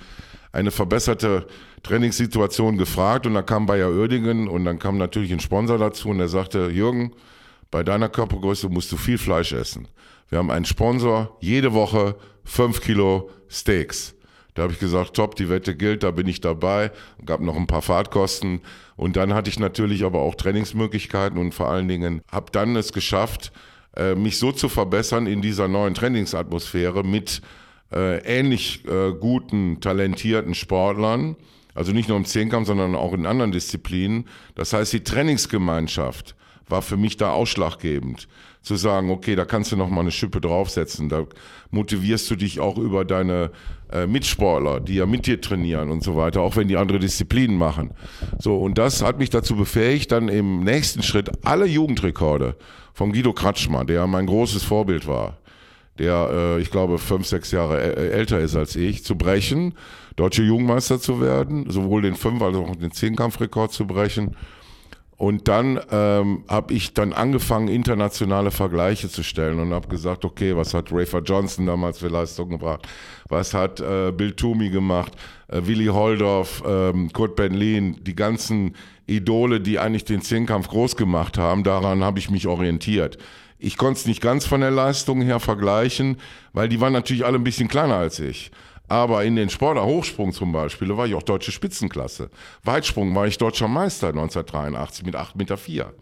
eine 0.55 0.71
verbesserte 0.71 1.47
Trainingssituation 1.83 2.79
gefragt 2.79 3.27
und 3.27 3.35
da 3.35 3.43
kam 3.43 3.67
Bayer 3.67 3.91
Oerdingen 3.91 4.49
und 4.49 4.65
dann 4.65 4.79
kam 4.79 4.99
natürlich 4.99 5.33
ein 5.33 5.41
Sponsor 5.41 5.79
dazu 5.79 6.11
und 6.11 6.19
der 6.19 6.29
sagte, 6.29 6.71
Jürgen, 6.71 7.13
bei 7.73 7.83
deiner 7.83 8.09
Körpergröße 8.09 8.69
musst 8.69 8.93
du 8.93 8.97
viel 8.97 9.19
Fleisch 9.19 9.53
essen. 9.53 9.89
Wir 10.29 10.39
haben 10.39 10.53
einen 10.53 10.65
Sponsor, 10.65 11.37
jede 11.41 11.73
Woche 11.75 12.15
fünf 12.45 12.81
Kilo 12.81 13.31
Steaks. 13.51 14.15
Da 14.55 14.63
habe 14.63 14.73
ich 14.73 14.79
gesagt, 14.79 15.15
top, 15.15 15.35
die 15.35 15.51
Wette 15.51 15.75
gilt, 15.75 16.05
da 16.05 16.13
bin 16.13 16.29
ich 16.29 16.41
dabei. 16.41 16.93
Gab 17.27 17.41
noch 17.41 17.57
ein 17.57 17.67
paar 17.67 17.83
Fahrtkosten. 17.83 18.61
Und 18.95 19.17
dann 19.17 19.35
hatte 19.35 19.51
ich 19.51 19.59
natürlich 19.59 20.05
aber 20.05 20.21
auch 20.21 20.37
Trainingsmöglichkeiten 20.37 21.37
und 21.37 21.53
vor 21.53 21.69
allen 21.69 21.89
Dingen 21.89 22.23
habe 22.31 22.53
dann 22.53 22.77
es 22.77 22.93
geschafft, 22.93 23.51
äh, 23.97 24.15
mich 24.15 24.39
so 24.39 24.53
zu 24.53 24.69
verbessern 24.69 25.27
in 25.27 25.43
dieser 25.43 25.67
neuen 25.67 25.95
Trainingsatmosphäre 25.95 27.03
mit 27.03 27.43
äh, 27.93 28.19
ähnlich 28.19 28.85
äh, 28.87 29.13
guten, 29.13 29.81
talentierten 29.81 30.55
Sportlern. 30.55 31.37
Also 31.75 31.93
nicht 31.93 32.09
nur 32.09 32.17
im 32.17 32.25
Zehnkampf, 32.25 32.69
sondern 32.69 32.95
auch 32.95 33.13
in 33.13 33.27
anderen 33.27 33.53
Disziplinen. 33.53 34.29
Das 34.55 34.73
heißt, 34.73 34.93
die 34.93 35.03
Trainingsgemeinschaft 35.03 36.37
war 36.69 36.83
für 36.83 36.97
mich 36.97 37.17
da 37.17 37.33
ausschlaggebend. 37.33 38.29
Zu 38.63 38.77
sagen, 38.77 39.11
okay, 39.11 39.37
da 39.37 39.45
kannst 39.45 39.73
du 39.73 39.77
noch 39.77 39.91
mal 39.91 40.01
eine 40.01 40.11
Schippe 40.11 40.41
draufsetzen. 40.41 41.09
Da 41.09 41.27
motivierst 41.71 42.31
du 42.31 42.37
dich 42.37 42.61
auch 42.61 42.79
über 42.79 43.05
deine 43.05 43.51
äh, 43.93 44.07
Mitsportler, 44.07 44.81
die 44.81 44.95
ja 44.95 45.07
mit 45.07 45.27
dir 45.27 45.41
trainieren 45.41 45.91
und 45.91 46.03
so 46.03 46.17
weiter, 46.17 46.41
auch 46.41 46.57
wenn 46.57 46.69
die 46.69 46.77
andere 46.77 46.99
Disziplinen 46.99 47.59
machen. 47.59 47.93
So, 48.39 48.57
und 48.57 48.79
das 48.79 49.03
hat 49.03 49.19
mich 49.19 49.29
dazu 49.29 49.57
befähigt, 49.57 50.13
dann 50.13 50.29
im 50.29 50.65
nächsten 50.65 51.03
Schritt 51.03 51.31
alle 51.45 51.67
Jugendrekorde 51.67 52.57
von 52.95 53.13
Guido 53.13 53.35
Kratschmann, 53.35 53.87
der 53.87 54.07
mein 54.07 54.27
großes 54.27 54.63
Vorbild 54.63 55.07
war, 55.07 55.37
der, 55.99 56.31
äh, 56.33 56.61
ich 56.61 56.71
glaube, 56.71 56.99
fünf, 56.99 57.27
sechs 57.27 57.51
Jahre 57.51 57.81
älter 57.97 58.41
ist 58.41 58.57
als 58.57 58.77
ich, 58.77 59.05
zu 59.05 59.17
brechen, 59.17 59.75
deutsche 60.17 60.43
Jugendmeister 60.43 61.01
zu 61.01 61.21
werden, 61.21 61.71
sowohl 61.71 62.03
den 62.03 62.15
Fünf- 62.15 62.43
als 62.43 62.57
auch 62.57 62.75
den 62.77 62.93
Zehnkampfrekord 62.93 63.73
zu 63.73 63.87
brechen 63.87 64.37
und 65.17 65.47
dann 65.47 65.81
ähm, 65.93 66.45
habe 66.49 66.75
ich 66.75 66.93
dann 66.93 67.13
angefangen, 67.13 67.69
internationale 67.69 68.51
Vergleiche 68.51 69.09
zu 69.09 69.23
stellen 69.23 69.61
und 69.61 69.73
habe 69.73 69.89
gesagt, 69.89 70.25
okay, 70.25 70.57
was 70.57 70.75
hat 70.75 70.89
Rafer 70.91 71.23
Johnson 71.23 71.67
damals 71.67 71.99
für 71.99 72.09
Leistung 72.09 72.51
gebracht? 72.51 72.87
Was 73.29 73.55
hat 73.55 73.81
äh, 73.81 74.13
Bill 74.13 74.33
Toomey 74.33 74.71
gemacht? 74.71 75.13
Äh, 75.49 75.61
Willi 75.65 75.87
Holdorf, 75.87 76.63
ähm, 76.67 77.13
Kurt 77.13 77.37
Benlin, 77.37 77.97
die 78.03 78.17
ganzen 78.17 78.75
Idole, 79.07 79.61
die 79.61 79.79
eigentlich 79.79 80.05
den 80.05 80.21
Zehnkampf 80.21 80.69
groß 80.69 80.97
gemacht 80.97 81.39
haben, 81.39 81.63
daran 81.63 82.03
habe 82.03 82.19
ich 82.19 82.31
mich 82.31 82.47
orientiert. 82.49 83.19
Ich 83.65 83.79
konnte 83.79 83.99
es 83.99 84.07
nicht 84.07 84.21
ganz 84.21 84.45
von 84.45 84.61
der 84.61 84.71
Leistung 84.71 85.23
her 85.23 85.41
vergleichen, 85.41 86.19
weil 86.53 86.69
die 86.69 86.83
waren 86.83 86.93
natürlich 86.93 87.25
alle 87.25 87.39
ein 87.39 87.45
bisschen 87.45 87.67
kleiner 87.67 87.97
als 87.97 88.19
ich. 88.19 88.51
Aber 88.89 89.25
in 89.25 89.37
den 89.37 89.49
Sportler 89.49 89.87
Hochsprung 89.87 90.35
zum 90.35 90.53
Beispiel, 90.53 90.89
da 90.89 90.99
war 90.99 91.07
ich 91.07 91.15
auch 91.15 91.23
deutsche 91.23 91.51
Spitzenklasse. 91.51 92.29
Weitsprung 92.63 93.15
war 93.15 93.27
ich 93.27 93.39
deutscher 93.39 93.67
Meister 93.67 94.09
1983 94.09 95.07
mit 95.07 95.17
8,4 95.17 95.37
Meter. 95.39 95.95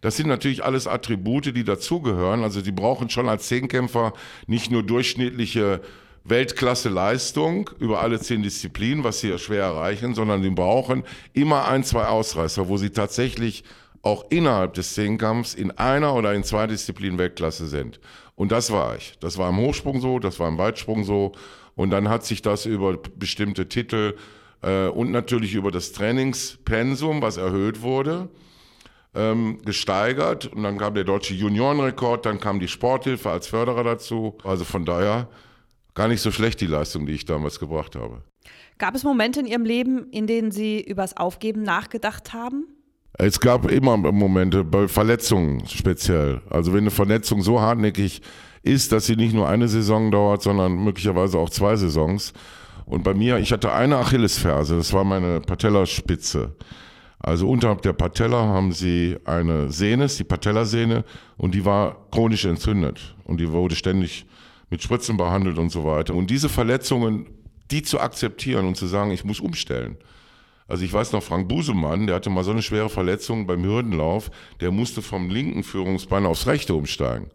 Das 0.00 0.16
sind 0.16 0.28
natürlich 0.28 0.62
alles 0.62 0.86
Attribute, 0.86 1.46
die 1.46 1.64
dazugehören. 1.64 2.44
Also 2.44 2.60
die 2.60 2.70
brauchen 2.70 3.10
schon 3.10 3.28
als 3.28 3.48
Zehnkämpfer 3.48 4.12
nicht 4.46 4.70
nur 4.70 4.84
durchschnittliche 4.84 5.80
Weltklasse-Leistung 6.22 7.70
über 7.80 8.00
alle 8.00 8.20
zehn 8.20 8.44
Disziplinen, 8.44 9.02
was 9.02 9.18
sie 9.18 9.36
schwer 9.40 9.64
erreichen, 9.64 10.14
sondern 10.14 10.44
sie 10.44 10.50
brauchen 10.50 11.02
immer 11.32 11.66
ein, 11.66 11.82
zwei 11.82 12.06
Ausreißer, 12.06 12.68
wo 12.68 12.76
sie 12.76 12.90
tatsächlich 12.90 13.64
auch 14.02 14.26
innerhalb 14.30 14.74
des 14.74 14.94
Zehnkampfs 14.94 15.54
in 15.54 15.70
einer 15.72 16.14
oder 16.14 16.34
in 16.34 16.44
zwei 16.44 16.66
Disziplinen 16.66 17.18
Weltklasse 17.18 17.66
sind. 17.66 18.00
Und 18.34 18.52
das 18.52 18.70
war 18.70 18.96
ich. 18.96 19.18
Das 19.20 19.36
war 19.38 19.50
im 19.50 19.56
Hochsprung 19.56 20.00
so, 20.00 20.18
das 20.18 20.38
war 20.38 20.48
im 20.48 20.58
Weitsprung 20.58 21.04
so. 21.04 21.32
Und 21.74 21.90
dann 21.90 22.08
hat 22.08 22.24
sich 22.24 22.42
das 22.42 22.66
über 22.66 22.96
bestimmte 22.96 23.68
Titel 23.68 24.16
äh, 24.62 24.86
und 24.86 25.10
natürlich 25.10 25.54
über 25.54 25.70
das 25.70 25.92
Trainingspensum, 25.92 27.22
was 27.22 27.36
erhöht 27.36 27.82
wurde, 27.82 28.28
ähm, 29.14 29.60
gesteigert. 29.64 30.46
Und 30.46 30.62
dann 30.62 30.78
kam 30.78 30.94
der 30.94 31.04
deutsche 31.04 31.34
Juniorenrekord, 31.34 32.26
dann 32.26 32.40
kam 32.40 32.60
die 32.60 32.68
Sporthilfe 32.68 33.30
als 33.30 33.48
Förderer 33.48 33.84
dazu. 33.84 34.38
Also 34.44 34.64
von 34.64 34.84
daher 34.84 35.28
gar 35.94 36.08
nicht 36.08 36.20
so 36.20 36.30
schlecht 36.30 36.60
die 36.60 36.66
Leistung, 36.66 37.06
die 37.06 37.12
ich 37.12 37.24
damals 37.24 37.58
gebracht 37.58 37.96
habe. 37.96 38.22
Gab 38.78 38.94
es 38.94 39.02
Momente 39.02 39.40
in 39.40 39.46
Ihrem 39.46 39.64
Leben, 39.64 40.10
in 40.10 40.28
denen 40.28 40.52
Sie 40.52 40.80
übers 40.80 41.16
Aufgeben 41.16 41.62
nachgedacht 41.64 42.32
haben? 42.32 42.66
Es 43.20 43.40
gab 43.40 43.68
immer 43.68 43.96
Momente, 43.96 44.62
bei 44.62 44.86
Verletzungen 44.86 45.66
speziell. 45.66 46.40
Also 46.50 46.72
wenn 46.72 46.82
eine 46.82 46.92
Verletzung 46.92 47.42
so 47.42 47.60
hartnäckig 47.60 48.22
ist, 48.62 48.92
dass 48.92 49.06
sie 49.06 49.16
nicht 49.16 49.34
nur 49.34 49.48
eine 49.48 49.66
Saison 49.66 50.12
dauert, 50.12 50.42
sondern 50.42 50.84
möglicherweise 50.84 51.36
auch 51.36 51.50
zwei 51.50 51.74
Saisons. 51.74 52.32
Und 52.86 53.02
bei 53.02 53.14
mir, 53.14 53.38
ich 53.38 53.50
hatte 53.50 53.72
eine 53.72 53.96
Achillesferse, 53.96 54.76
das 54.76 54.92
war 54.92 55.02
meine 55.02 55.40
Patellaspitze. 55.40 56.54
Also 57.18 57.48
unterhalb 57.48 57.82
der 57.82 57.92
Patella 57.92 58.38
haben 58.38 58.70
sie 58.70 59.16
eine 59.24 59.72
Sehne, 59.72 60.06
die 60.06 60.22
Patellasehne, 60.22 61.04
und 61.36 61.56
die 61.56 61.64
war 61.64 61.96
chronisch 62.12 62.44
entzündet. 62.44 63.16
Und 63.24 63.40
die 63.40 63.50
wurde 63.50 63.74
ständig 63.74 64.26
mit 64.70 64.80
Spritzen 64.80 65.16
behandelt 65.16 65.58
und 65.58 65.70
so 65.70 65.84
weiter. 65.84 66.14
Und 66.14 66.30
diese 66.30 66.48
Verletzungen, 66.48 67.26
die 67.72 67.82
zu 67.82 67.98
akzeptieren 67.98 68.64
und 68.64 68.76
zu 68.76 68.86
sagen, 68.86 69.10
ich 69.10 69.24
muss 69.24 69.40
umstellen. 69.40 69.96
Also 70.68 70.84
ich 70.84 70.92
weiß 70.92 71.12
noch, 71.12 71.22
Frank 71.22 71.48
Busemann, 71.48 72.06
der 72.06 72.16
hatte 72.16 72.28
mal 72.28 72.44
so 72.44 72.50
eine 72.50 72.62
schwere 72.62 72.90
Verletzung 72.90 73.46
beim 73.46 73.64
Hürdenlauf, 73.64 74.30
der 74.60 74.70
musste 74.70 75.00
vom 75.00 75.30
linken 75.30 75.64
Führungsbein 75.64 76.26
aufs 76.26 76.46
rechte 76.46 76.74
umsteigen. 76.74 77.30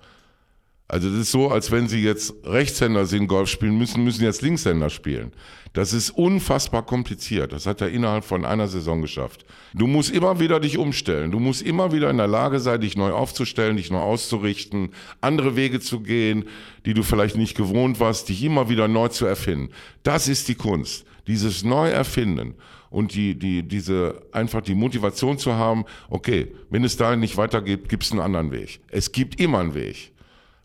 Also 0.87 1.09
das 1.09 1.17
ist 1.17 1.31
so, 1.31 1.49
als 1.49 1.71
wenn 1.71 1.87
Sie 1.87 2.03
jetzt 2.03 2.35
Rechtshänder 2.43 3.07
sind, 3.07 3.27
Golf 3.27 3.49
spielen 3.49 3.79
müssen, 3.79 4.03
müssen 4.03 4.23
jetzt 4.23 4.43
Linkshänder 4.43 4.91
spielen. 4.91 5.31
Das 5.71 5.91
ist 5.91 6.11
unfassbar 6.11 6.85
kompliziert. 6.85 7.51
Das 7.51 7.65
hat 7.65 7.81
er 7.81 7.89
innerhalb 7.89 8.25
von 8.25 8.45
einer 8.45 8.67
Saison 8.67 9.01
geschafft. 9.01 9.43
Du 9.73 9.87
musst 9.87 10.11
immer 10.11 10.39
wieder 10.39 10.59
dich 10.59 10.77
umstellen. 10.77 11.31
Du 11.31 11.39
musst 11.39 11.63
immer 11.63 11.91
wieder 11.91 12.11
in 12.11 12.17
der 12.17 12.27
Lage 12.27 12.59
sein, 12.59 12.81
dich 12.81 12.95
neu 12.95 13.11
aufzustellen, 13.11 13.77
dich 13.77 13.89
neu 13.89 14.01
auszurichten, 14.01 14.89
andere 15.19 15.55
Wege 15.55 15.79
zu 15.79 16.01
gehen, 16.01 16.45
die 16.85 16.93
du 16.93 17.01
vielleicht 17.01 17.37
nicht 17.37 17.57
gewohnt 17.57 17.99
warst, 17.99 18.29
dich 18.29 18.43
immer 18.43 18.69
wieder 18.69 18.87
neu 18.87 19.07
zu 19.07 19.25
erfinden. 19.25 19.69
Das 20.03 20.27
ist 20.27 20.47
die 20.47 20.55
Kunst. 20.55 21.05
Dieses 21.25 21.63
Neuerfinden 21.63 22.53
und 22.93 23.13
die, 23.13 23.37
die, 23.37 23.67
diese, 23.67 24.21
einfach 24.31 24.61
die 24.61 24.75
Motivation 24.75 25.37
zu 25.37 25.53
haben, 25.53 25.83
okay, 26.09 26.53
wenn 26.69 26.85
es 26.85 26.95
da 26.95 27.15
nicht 27.17 27.35
weitergeht, 27.35 27.89
gibt 27.89 28.03
es 28.03 28.11
einen 28.11 28.21
anderen 28.21 28.51
Weg. 28.51 28.79
Es 28.89 29.11
gibt 29.11 29.41
immer 29.41 29.59
einen 29.59 29.73
Weg 29.73 30.13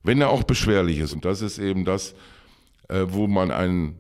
wenn 0.03 0.21
er 0.21 0.31
auch 0.31 0.43
beschwerlich 0.43 0.99
ist. 0.99 1.13
Und 1.13 1.25
das 1.25 1.43
ist 1.43 1.59
eben 1.59 1.85
das, 1.85 2.15
äh, 2.89 3.05
wo 3.09 3.27
man 3.27 3.51
ein 3.51 3.97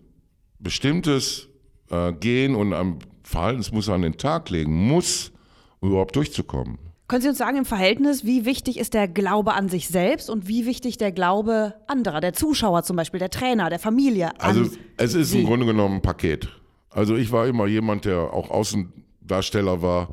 bestimmtes 0.58 1.48
äh, 1.90 2.12
Gehen 2.12 2.54
und 2.54 2.72
ein 2.72 2.98
Verhaltensmuster 3.22 3.92
an 3.92 4.02
den 4.02 4.16
Tag 4.16 4.50
legen 4.50 4.72
muss, 4.72 5.32
um 5.80 5.90
überhaupt 5.90 6.16
durchzukommen. 6.16 6.78
Können 7.08 7.22
Sie 7.22 7.28
uns 7.28 7.38
sagen 7.38 7.56
im 7.56 7.64
Verhältnis, 7.64 8.24
wie 8.24 8.44
wichtig 8.44 8.78
ist 8.78 8.92
der 8.92 9.08
Glaube 9.08 9.54
an 9.54 9.68
sich 9.68 9.88
selbst 9.88 10.28
und 10.28 10.46
wie 10.46 10.66
wichtig 10.66 10.98
der 10.98 11.10
Glaube 11.10 11.74
anderer, 11.86 12.20
der 12.20 12.34
Zuschauer 12.34 12.82
zum 12.82 12.96
Beispiel, 12.96 13.18
der 13.18 13.30
Trainer, 13.30 13.70
der 13.70 13.78
Familie? 13.78 14.30
also 14.40 14.70
es 14.98 15.14
ist 15.14 15.30
Sie? 15.30 15.40
im 15.40 15.46
Grunde 15.46 15.64
genommen 15.64 15.96
ein 15.96 16.02
Paket. 16.02 16.48
Also 16.98 17.16
ich 17.16 17.30
war 17.32 17.46
immer 17.46 17.66
jemand, 17.66 18.04
der 18.04 18.18
auch 18.32 18.50
Außendarsteller 18.50 19.82
war. 19.82 20.08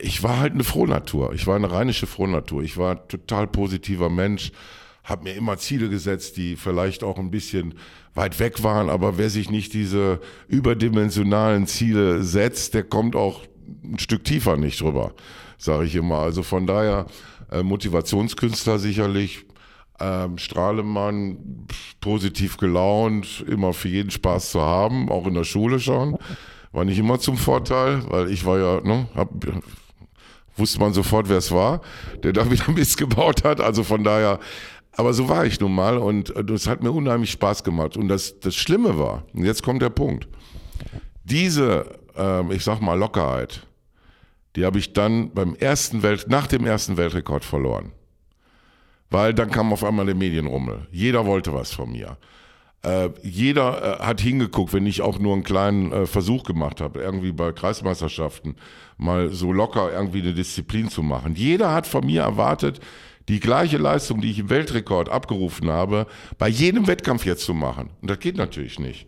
Ich 0.00 0.22
war 0.22 0.38
halt 0.38 0.54
eine 0.54 0.64
Frohnatur. 0.64 1.32
Ich 1.34 1.46
war 1.46 1.54
eine 1.54 1.70
rheinische 1.70 2.06
Frohnatur. 2.06 2.62
Ich 2.62 2.76
war 2.76 2.92
ein 2.92 3.08
total 3.08 3.46
positiver 3.46 4.08
Mensch 4.10 4.50
habe 5.04 5.24
mir 5.24 5.34
immer 5.34 5.58
Ziele 5.58 5.90
gesetzt, 5.90 6.38
die 6.38 6.56
vielleicht 6.56 7.04
auch 7.04 7.18
ein 7.18 7.30
bisschen 7.30 7.74
weit 8.14 8.40
weg 8.40 8.62
waren, 8.62 8.88
aber 8.88 9.18
wer 9.18 9.28
sich 9.28 9.50
nicht 9.50 9.74
diese 9.74 10.20
überdimensionalen 10.48 11.66
Ziele 11.66 12.22
setzt, 12.22 12.74
der 12.74 12.84
kommt 12.84 13.14
auch 13.14 13.42
ein 13.82 13.98
Stück 13.98 14.24
tiefer 14.24 14.56
nicht 14.56 14.80
drüber, 14.80 15.12
sage 15.58 15.84
ich 15.84 15.94
immer. 15.94 16.20
Also 16.20 16.42
von 16.42 16.66
daher 16.66 17.06
äh, 17.50 17.62
Motivationskünstler 17.62 18.78
sicherlich, 18.78 19.44
ähm, 20.00 20.38
Strahlemann, 20.38 21.66
positiv 22.00 22.56
gelaunt, 22.56 23.44
immer 23.46 23.72
für 23.72 23.88
jeden 23.88 24.10
Spaß 24.10 24.50
zu 24.50 24.60
haben, 24.60 25.10
auch 25.10 25.26
in 25.26 25.34
der 25.34 25.44
Schule 25.44 25.78
schon. 25.80 26.18
War 26.72 26.84
nicht 26.84 26.98
immer 26.98 27.20
zum 27.20 27.36
Vorteil, 27.36 28.02
weil 28.08 28.30
ich 28.30 28.44
war 28.44 28.58
ja, 28.58 28.80
ne, 28.80 29.06
hab, 29.14 29.30
wusste 30.56 30.80
man 30.80 30.92
sofort, 30.92 31.28
wer 31.28 31.38
es 31.38 31.52
war, 31.52 31.80
der 32.22 32.32
da 32.32 32.50
wieder 32.50 32.70
Mist 32.74 32.96
gebaut 32.96 33.44
hat. 33.44 33.60
Also 33.60 33.84
von 33.84 34.02
daher 34.02 34.40
aber 34.96 35.12
so 35.12 35.28
war 35.28 35.44
ich 35.44 35.60
nun 35.60 35.74
mal 35.74 35.98
und 35.98 36.34
äh, 36.36 36.44
das 36.44 36.66
hat 36.66 36.82
mir 36.82 36.92
unheimlich 36.92 37.30
Spaß 37.32 37.64
gemacht. 37.64 37.96
Und 37.96 38.08
das, 38.08 38.38
das 38.40 38.54
Schlimme 38.54 38.98
war, 38.98 39.24
und 39.32 39.44
jetzt 39.44 39.62
kommt 39.62 39.82
der 39.82 39.90
Punkt, 39.90 40.28
diese, 41.24 41.98
äh, 42.16 42.54
ich 42.54 42.64
sag 42.64 42.80
mal, 42.80 42.98
Lockerheit, 42.98 43.66
die 44.56 44.64
habe 44.64 44.78
ich 44.78 44.92
dann 44.92 45.32
beim 45.32 45.54
ersten 45.56 46.02
Welt, 46.02 46.26
nach 46.28 46.46
dem 46.46 46.64
ersten 46.64 46.96
Weltrekord 46.96 47.44
verloren. 47.44 47.92
Weil 49.10 49.34
dann 49.34 49.50
kam 49.50 49.72
auf 49.72 49.84
einmal 49.84 50.06
der 50.06 50.14
Medienrummel. 50.14 50.88
Jeder 50.90 51.26
wollte 51.26 51.52
was 51.54 51.72
von 51.72 51.92
mir. 51.92 52.16
Äh, 52.82 53.10
jeder 53.22 54.00
äh, 54.00 54.04
hat 54.04 54.20
hingeguckt, 54.20 54.72
wenn 54.72 54.86
ich 54.86 55.00
auch 55.00 55.18
nur 55.18 55.32
einen 55.32 55.42
kleinen 55.42 55.90
äh, 55.92 56.06
Versuch 56.06 56.44
gemacht 56.44 56.80
habe, 56.80 57.00
irgendwie 57.00 57.32
bei 57.32 57.52
Kreismeisterschaften 57.52 58.56
mal 58.98 59.30
so 59.30 59.52
locker 59.52 59.90
irgendwie 59.92 60.20
eine 60.20 60.34
Disziplin 60.34 60.90
zu 60.90 61.02
machen. 61.02 61.34
Jeder 61.34 61.72
hat 61.72 61.86
von 61.86 62.04
mir 62.04 62.22
erwartet, 62.22 62.80
die 63.28 63.40
gleiche 63.40 63.78
Leistung, 63.78 64.20
die 64.20 64.30
ich 64.30 64.38
im 64.38 64.50
Weltrekord 64.50 65.08
abgerufen 65.08 65.70
habe, 65.70 66.06
bei 66.36 66.48
jedem 66.48 66.86
Wettkampf 66.86 67.24
jetzt 67.24 67.44
zu 67.44 67.54
machen. 67.54 67.90
Und 68.02 68.10
das 68.10 68.18
geht 68.18 68.36
natürlich 68.36 68.78
nicht. 68.78 69.06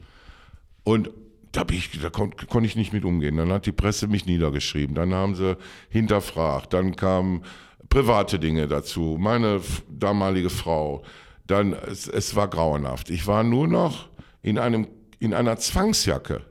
Und 0.85 1.11
da, 1.53 1.65
ich, 1.71 2.01
da 2.01 2.11
konnte 2.11 2.47
kon 2.47 2.65
ich 2.65 2.77
nicht 2.77 2.93
mit 2.93 3.05
umgehen. 3.05 3.37
Dann 3.37 3.53
hat 3.53 3.67
die 3.67 3.73
Presse 3.73 4.09
mich 4.09 4.27
niedergeschrieben. 4.27 4.95
Dann 4.95 5.13
haben 5.13 5.35
sie 5.35 5.57
hinterfragt. 5.91 6.73
Dann 6.73 6.97
kamen 6.97 7.43
private 7.89 8.39
Dinge 8.39 8.69
dazu. 8.69 9.17
Meine 9.19 9.61
damalige 9.89 10.51
Frau. 10.51 11.03
Dann, 11.47 11.73
es, 11.73 12.09
es 12.09 12.35
war 12.35 12.49
grauenhaft. 12.49 13.11
Ich 13.11 13.27
war 13.27 13.45
nur 13.45 13.69
noch 13.69 14.09
in, 14.43 14.59
einem, 14.59 14.89
in 15.21 15.33
einer 15.33 15.57
Zwangsjacke 15.59 16.43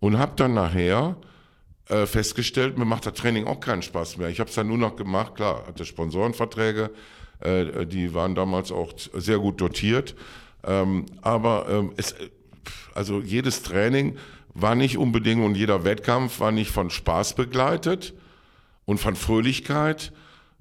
und 0.00 0.18
habe 0.18 0.32
dann 0.36 0.54
nachher 0.54 1.16
äh, 1.88 2.06
festgestellt, 2.06 2.78
mir 2.78 2.86
macht 2.86 3.06
das 3.06 3.14
Training 3.14 3.46
auch 3.46 3.60
keinen 3.60 3.82
Spaß 3.82 4.16
mehr. 4.16 4.28
Ich 4.28 4.40
habe 4.40 4.48
es 4.48 4.56
dann 4.56 4.68
nur 4.68 4.78
noch 4.78 4.96
gemacht, 4.96 5.34
klar, 5.34 5.66
hatte 5.66 5.84
Sponsorenverträge, 5.84 6.90
äh, 7.40 7.86
die 7.86 8.14
waren 8.14 8.34
damals 8.34 8.72
auch 8.72 8.92
sehr 8.96 9.38
gut 9.38 9.60
dotiert. 9.60 10.14
Ähm, 10.66 11.04
aber 11.20 11.66
ähm, 11.68 11.92
es, 11.98 12.14
also 12.94 13.20
jedes 13.20 13.62
Training 13.62 14.16
war 14.54 14.74
nicht 14.74 14.96
unbedingt 14.96 15.44
und 15.44 15.56
jeder 15.56 15.84
Wettkampf 15.84 16.40
war 16.40 16.52
nicht 16.52 16.70
von 16.70 16.88
Spaß 16.88 17.34
begleitet 17.34 18.14
und 18.86 18.98
von 18.98 19.16
Fröhlichkeit, 19.16 20.12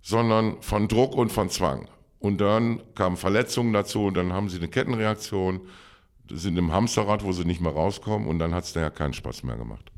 sondern 0.03 0.61
von 0.61 0.87
Druck 0.87 1.15
und 1.15 1.31
von 1.31 1.49
Zwang. 1.49 1.87
Und 2.19 2.39
dann 2.39 2.81
kamen 2.93 3.17
Verletzungen 3.17 3.73
dazu 3.73 4.05
und 4.05 4.13
dann 4.15 4.31
haben 4.31 4.49
sie 4.49 4.57
eine 4.57 4.67
Kettenreaktion, 4.67 5.61
sind 6.29 6.57
im 6.57 6.71
Hamsterrad, 6.71 7.23
wo 7.23 7.31
sie 7.31 7.45
nicht 7.45 7.61
mehr 7.61 7.71
rauskommen 7.71 8.27
und 8.27 8.37
dann 8.39 8.53
hat 8.53 8.65
es 8.65 8.73
daher 8.73 8.91
keinen 8.91 9.13
Spaß 9.13 9.43
mehr 9.43 9.55
gemacht. 9.55 9.91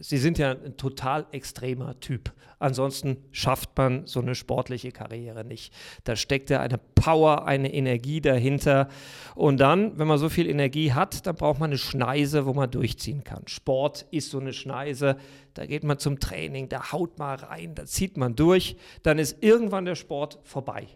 Sie 0.00 0.16
sind 0.16 0.38
ja 0.38 0.52
ein 0.52 0.76
total 0.76 1.26
extremer 1.32 2.00
Typ. 2.00 2.32
Ansonsten 2.58 3.18
schafft 3.32 3.76
man 3.76 4.06
so 4.06 4.20
eine 4.20 4.34
sportliche 4.34 4.92
Karriere 4.92 5.44
nicht. 5.44 5.74
Da 6.04 6.16
steckt 6.16 6.48
ja 6.50 6.60
eine 6.60 6.78
Power, 6.78 7.46
eine 7.46 7.72
Energie 7.72 8.20
dahinter. 8.20 8.88
Und 9.34 9.58
dann, 9.58 9.98
wenn 9.98 10.08
man 10.08 10.18
so 10.18 10.28
viel 10.28 10.48
Energie 10.48 10.92
hat, 10.92 11.26
dann 11.26 11.36
braucht 11.36 11.60
man 11.60 11.70
eine 11.70 11.78
Schneise, 11.78 12.46
wo 12.46 12.54
man 12.54 12.70
durchziehen 12.70 13.24
kann. 13.24 13.46
Sport 13.46 14.06
ist 14.10 14.30
so 14.30 14.38
eine 14.40 14.54
Schneise. 14.54 15.16
Da 15.54 15.66
geht 15.66 15.84
man 15.84 15.98
zum 15.98 16.18
Training, 16.18 16.68
da 16.68 16.90
haut 16.92 17.18
man 17.18 17.38
rein, 17.38 17.74
da 17.74 17.84
zieht 17.84 18.16
man 18.16 18.34
durch. 18.34 18.76
Dann 19.02 19.18
ist 19.18 19.42
irgendwann 19.42 19.84
der 19.84 19.96
Sport 19.96 20.38
vorbei. 20.44 20.88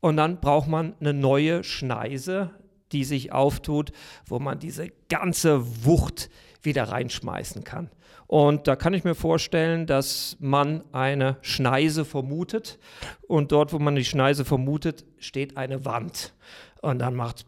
Und 0.00 0.16
dann 0.16 0.40
braucht 0.40 0.68
man 0.68 0.94
eine 1.00 1.12
neue 1.12 1.62
Schneise, 1.62 2.50
die 2.92 3.04
sich 3.04 3.32
auftut, 3.32 3.92
wo 4.26 4.38
man 4.38 4.58
diese 4.58 4.88
ganze 5.08 5.84
Wucht 5.84 6.30
wieder 6.62 6.84
reinschmeißen 6.84 7.64
kann. 7.64 7.90
Und 8.26 8.66
da 8.66 8.76
kann 8.76 8.94
ich 8.94 9.04
mir 9.04 9.14
vorstellen, 9.14 9.86
dass 9.86 10.36
man 10.40 10.82
eine 10.92 11.36
Schneise 11.42 12.04
vermutet 12.04 12.78
und 13.28 13.52
dort, 13.52 13.72
wo 13.72 13.78
man 13.78 13.94
die 13.94 14.04
Schneise 14.04 14.44
vermutet, 14.44 15.04
steht 15.18 15.56
eine 15.56 15.84
Wand. 15.84 16.34
Und 16.80 16.98
dann 17.00 17.14
macht 17.14 17.46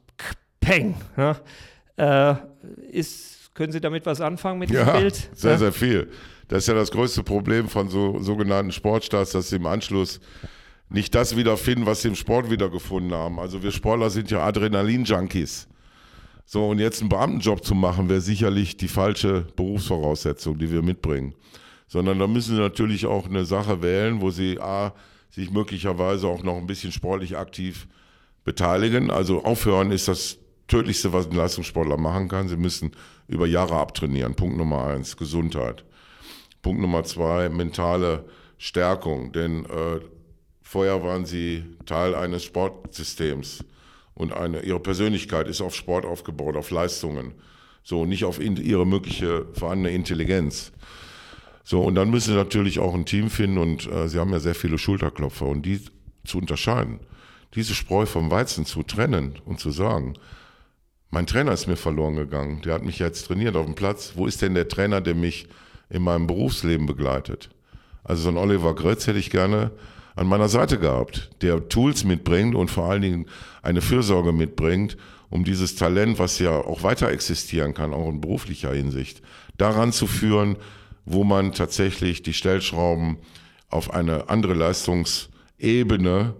Peng. 0.61 0.95
Ja? 1.17 1.37
Äh, 1.97 2.37
ist, 2.91 3.55
können 3.55 3.73
Sie 3.73 3.81
damit 3.81 4.05
was 4.05 4.21
anfangen 4.21 4.59
mit 4.59 4.71
diesem 4.71 4.87
ja, 4.87 4.99
Bild? 4.99 5.31
Sehr, 5.33 5.59
sehr 5.59 5.73
viel. 5.73 6.11
Das 6.49 6.59
ist 6.59 6.69
ja 6.69 6.75
das 6.75 6.91
größte 6.91 7.23
Problem 7.23 7.69
von 7.69 7.89
so 7.89 8.21
sogenannten 8.21 8.71
Sportstars, 8.71 9.31
dass 9.33 9.49
sie 9.49 9.57
im 9.57 9.67
Anschluss 9.67 10.21
nicht 10.89 11.15
das 11.15 11.37
wiederfinden, 11.37 11.87
was 11.87 12.03
sie 12.03 12.09
im 12.09 12.15
Sport 12.15 12.51
wiedergefunden 12.51 13.13
haben. 13.13 13.41
Also 13.41 13.63
wir 13.63 13.73
Sportler 13.73 14.11
sind 14.11 14.31
ja 14.31 14.45
Adrenalin-Junkies. 14.47 15.67
So, 16.49 16.69
und 16.69 16.79
jetzt 16.79 17.01
einen 17.01 17.09
Beamtenjob 17.09 17.65
zu 17.65 17.75
machen, 17.75 18.09
wäre 18.09 18.21
sicherlich 18.21 18.77
die 18.77 18.89
falsche 18.89 19.47
Berufsvoraussetzung, 19.57 20.59
die 20.59 20.71
wir 20.71 20.81
mitbringen. 20.83 21.35
sondern 21.89 22.19
da 22.19 22.27
müssen 22.27 22.57
sie 22.57 22.61
natürlich 22.61 23.07
auch 23.07 23.27
eine 23.27 23.45
Sache 23.45 23.83
wählen, 23.83 24.21
wo 24.21 24.31
sie 24.31 24.61
A, 24.61 24.93
sich 25.31 25.51
möglicherweise 25.51 26.27
auch 26.27 26.43
noch 26.43 26.57
ein 26.57 26.67
bisschen 26.67 26.93
sportlich 26.93 27.37
aktiv 27.37 27.87
beteiligen. 28.45 29.11
Also 29.11 29.45
aufhören 29.45 29.91
ist 29.91 30.09
das 30.09 30.39
Tödlichste, 30.69 31.13
was 31.13 31.27
ein 31.27 31.37
Leistungssportler 31.37 31.97
machen 31.97 32.29
kann. 32.29 32.49
Sie 32.49 32.57
müssen 32.57 32.93
über 33.29 33.47
Jahre 33.47 33.77
abtrainieren. 33.77 34.35
Punkt 34.35 34.57
Nummer 34.57 34.87
eins, 34.87 35.17
Gesundheit. 35.17 35.85
Punkt 36.63 36.81
Nummer 36.81 37.05
zwei, 37.05 37.49
mentale 37.49 38.25
Stärkung. 38.59 39.33
Denn 39.33 39.65
äh, 39.67 40.01
vorher 40.63 41.03
waren 41.03 41.25
sie 41.25 41.65
Teil 41.85 42.15
eines 42.15 42.45
Sportsystems 42.45 43.65
und 44.17 44.33
eine, 44.33 44.63
ihre 44.63 44.81
Persönlichkeit 44.81 45.47
ist 45.47 45.61
auf 45.61 45.75
Sport 45.75 46.05
aufgebaut, 46.05 46.57
auf 46.57 46.71
Leistungen. 46.71 47.35
So, 47.85 48.07
nicht 48.07 48.25
auf 48.25 48.41
in, 48.41 48.57
ihre 48.57 48.87
mögliche 48.87 49.47
vorhandene 49.53 49.95
Intelligenz. 49.95 50.73
So, 51.63 51.83
und 51.83 51.95
dann 51.95 52.11
müssen 52.11 52.31
sie 52.31 52.37
natürlich 52.37 52.79
auch 52.79 52.95
ein 52.95 53.05
Team 53.05 53.31
finden 53.31 53.59
und 53.59 53.91
äh, 53.91 54.09
sie 54.09 54.19
haben 54.19 54.33
ja 54.33 54.41
sehr 54.41 54.55
viele 54.55 54.79
Schulterklopfer 54.79 55.47
und 55.47 55.63
die 55.63 55.81
zu 56.25 56.39
unterscheiden. 56.39 57.01
Diese 57.55 57.75
Spreu 57.75 58.07
vom 58.07 58.31
Weizen 58.31 58.65
zu 58.65 58.83
trennen 58.83 59.39
und 59.45 59.61
zu 59.61 59.71
sagen, 59.71 60.15
mein 61.11 61.27
Trainer 61.27 61.53
ist 61.53 61.67
mir 61.67 61.77
verloren 61.77 62.17
gegangen, 62.17 62.63
der 62.63 62.75
hat 62.75 62.85
mich 62.85 62.99
jetzt 62.99 63.27
trainiert 63.27 63.55
auf 63.55 63.67
dem 63.67 63.75
Platz. 63.75 64.13
Wo 64.17 64.27
ist 64.27 64.43
denn 64.43 64.55
der 64.55 64.69
Trainer, 64.69 65.01
der 65.01 65.15
mich 65.15 65.47
in 65.91 66.03
meinem 66.03 66.27
Berufsleben 66.27 66.87
begleitet? 66.87 67.51
Also 68.03 68.23
so 68.23 68.29
ein 68.31 68.37
Oliver 68.37 68.75
Grötz 68.75 69.07
hätte 69.07 69.19
ich 69.19 69.31
gerne 69.31 69.71
an 70.17 70.27
meiner 70.27 70.49
Seite 70.49 70.79
gehabt, 70.79 71.31
der 71.43 71.69
Tools 71.69 72.05
mitbringt 72.05 72.55
und 72.55 72.71
vor 72.71 72.91
allen 72.91 73.03
Dingen 73.03 73.27
eine 73.63 73.83
Fürsorge 73.83 74.33
mitbringt, 74.33 74.97
um 75.29 75.45
dieses 75.45 75.77
Talent, 75.77 76.19
was 76.19 76.39
ja 76.39 76.53
auch 76.53 76.83
weiter 76.83 77.11
existieren 77.11 77.75
kann, 77.75 77.93
auch 77.93 78.09
in 78.09 78.21
beruflicher 78.21 78.73
Hinsicht, 78.73 79.23
daran 79.59 79.93
zu 79.93 80.07
führen, 80.07 80.57
wo 81.05 81.23
man 81.23 81.53
tatsächlich 81.53 82.23
die 82.23 82.33
Stellschrauben 82.33 83.19
auf 83.69 83.93
eine 83.93 84.29
andere 84.31 84.55
Leistungsebene, 84.55 86.35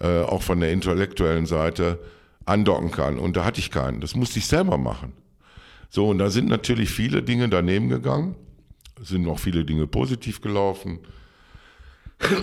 äh, 0.00 0.20
auch 0.22 0.42
von 0.42 0.60
der 0.60 0.72
intellektuellen 0.72 1.46
Seite, 1.46 1.98
andocken 2.44 2.90
kann. 2.90 3.18
Und 3.18 3.36
da 3.36 3.44
hatte 3.44 3.60
ich 3.60 3.70
keinen. 3.70 4.00
Das 4.00 4.16
musste 4.16 4.40
ich 4.40 4.46
selber 4.46 4.78
machen. 4.78 5.12
So, 5.90 6.08
und 6.08 6.18
da 6.18 6.30
sind 6.30 6.48
natürlich 6.48 6.90
viele 6.90 7.22
Dinge 7.22 7.48
daneben 7.48 7.88
gegangen. 7.88 8.34
Sind 9.00 9.22
noch 9.22 9.38
viele 9.38 9.64
Dinge 9.64 9.86
positiv 9.86 10.40
gelaufen. 10.40 11.00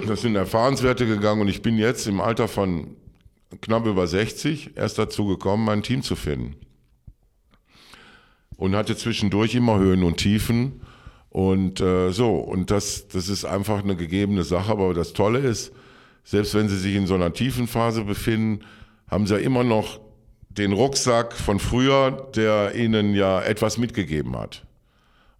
Das 0.08 0.22
sind 0.22 0.36
Erfahrenswerte 0.36 1.06
gegangen 1.06 1.42
und 1.42 1.48
ich 1.48 1.62
bin 1.62 1.78
jetzt 1.78 2.08
im 2.08 2.20
Alter 2.20 2.48
von 2.48 2.98
knapp 3.62 3.86
über 3.86 4.08
60 4.08 4.72
erst 4.76 4.98
dazu 4.98 5.26
gekommen, 5.26 5.66
mein 5.66 5.84
Team 5.84 6.02
zu 6.04 6.16
finden. 6.16 6.56
Und 8.56 8.76
hatte 8.76 8.96
zwischendurch 8.96 9.56
immer 9.56 9.80
Höhen 9.80 10.04
und 10.04 10.18
Tiefen. 10.18 10.82
Und 11.30 11.80
äh, 11.80 12.12
so, 12.12 12.36
und 12.36 12.72
das, 12.72 13.08
das 13.08 13.30
ist 13.30 13.46
einfach 13.46 13.84
eine 13.84 13.96
gegebene 13.96 14.44
Sache. 14.44 14.72
Aber 14.72 14.94
das 14.94 15.14
Tolle 15.14 15.40
ist, 15.40 15.72
selbst 16.24 16.54
wenn 16.56 16.68
Sie 16.68 16.78
sich 16.78 16.96
in 16.96 17.08
so 17.08 17.16
einer 17.16 17.34
tiefen 17.34 17.68
Phase 17.68 18.04
befinden, 18.04 18.66
haben 19.10 19.28
Sie 19.28 19.34
ja 19.34 19.40
immer 19.40 19.64
noch 19.64 20.02
den 20.50 20.74
Rucksack 20.74 21.34
von 21.34 21.60
früher, 21.60 22.30
der 22.36 22.76
Ihnen 22.76 23.14
ja 23.14 23.42
etwas 23.42 23.78
mitgegeben 23.78 24.36
hat. 24.38 24.66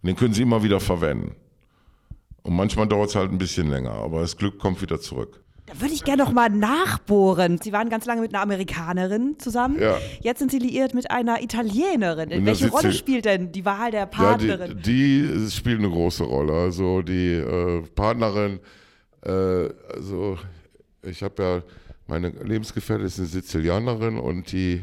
Und 0.02 0.06
den 0.06 0.16
können 0.16 0.32
Sie 0.32 0.42
immer 0.42 0.62
wieder 0.62 0.80
verwenden. 0.80 1.34
Und 2.42 2.54
manchmal 2.56 2.86
dauert 2.88 3.10
es 3.10 3.16
halt 3.16 3.30
ein 3.30 3.38
bisschen 3.38 3.68
länger, 3.70 3.92
aber 3.92 4.20
das 4.20 4.36
Glück 4.36 4.58
kommt 4.58 4.80
wieder 4.82 5.00
zurück. 5.00 5.42
Da 5.66 5.80
würde 5.80 5.94
ich 5.94 6.02
gerne 6.02 6.24
noch 6.24 6.32
mal 6.32 6.48
nachbohren. 6.48 7.58
Sie 7.62 7.72
waren 7.72 7.90
ganz 7.90 8.04
lange 8.04 8.22
mit 8.22 8.34
einer 8.34 8.42
Amerikanerin 8.42 9.36
zusammen. 9.38 9.78
Ja. 9.80 9.98
Jetzt 10.20 10.40
sind 10.40 10.50
Sie 10.50 10.58
liiert 10.58 10.94
mit 10.94 11.10
einer 11.12 11.42
Italienerin. 11.42 12.28
Da 12.30 12.44
Welche 12.44 12.70
Rolle 12.70 12.92
spielt 12.92 13.24
denn 13.24 13.52
die 13.52 13.64
Wahl 13.64 13.92
der 13.92 14.00
Ja, 14.00 14.06
Partnerin? 14.06 14.80
die, 14.82 15.28
die 15.28 15.50
spielt 15.50 15.78
eine 15.78 15.88
große 15.90 16.24
Rolle. 16.24 16.52
Also 16.54 17.02
die 17.02 17.34
äh, 17.34 17.82
Partnerin, 17.94 18.58
äh, 19.24 19.68
also 19.94 20.38
ich 21.02 21.22
habe 21.22 21.42
ja, 21.42 21.62
meine 22.08 22.30
Lebensgefährtin 22.30 23.06
ist 23.06 23.18
eine 23.20 23.28
Sizilianerin 23.28 24.18
und 24.18 24.50
die 24.50 24.82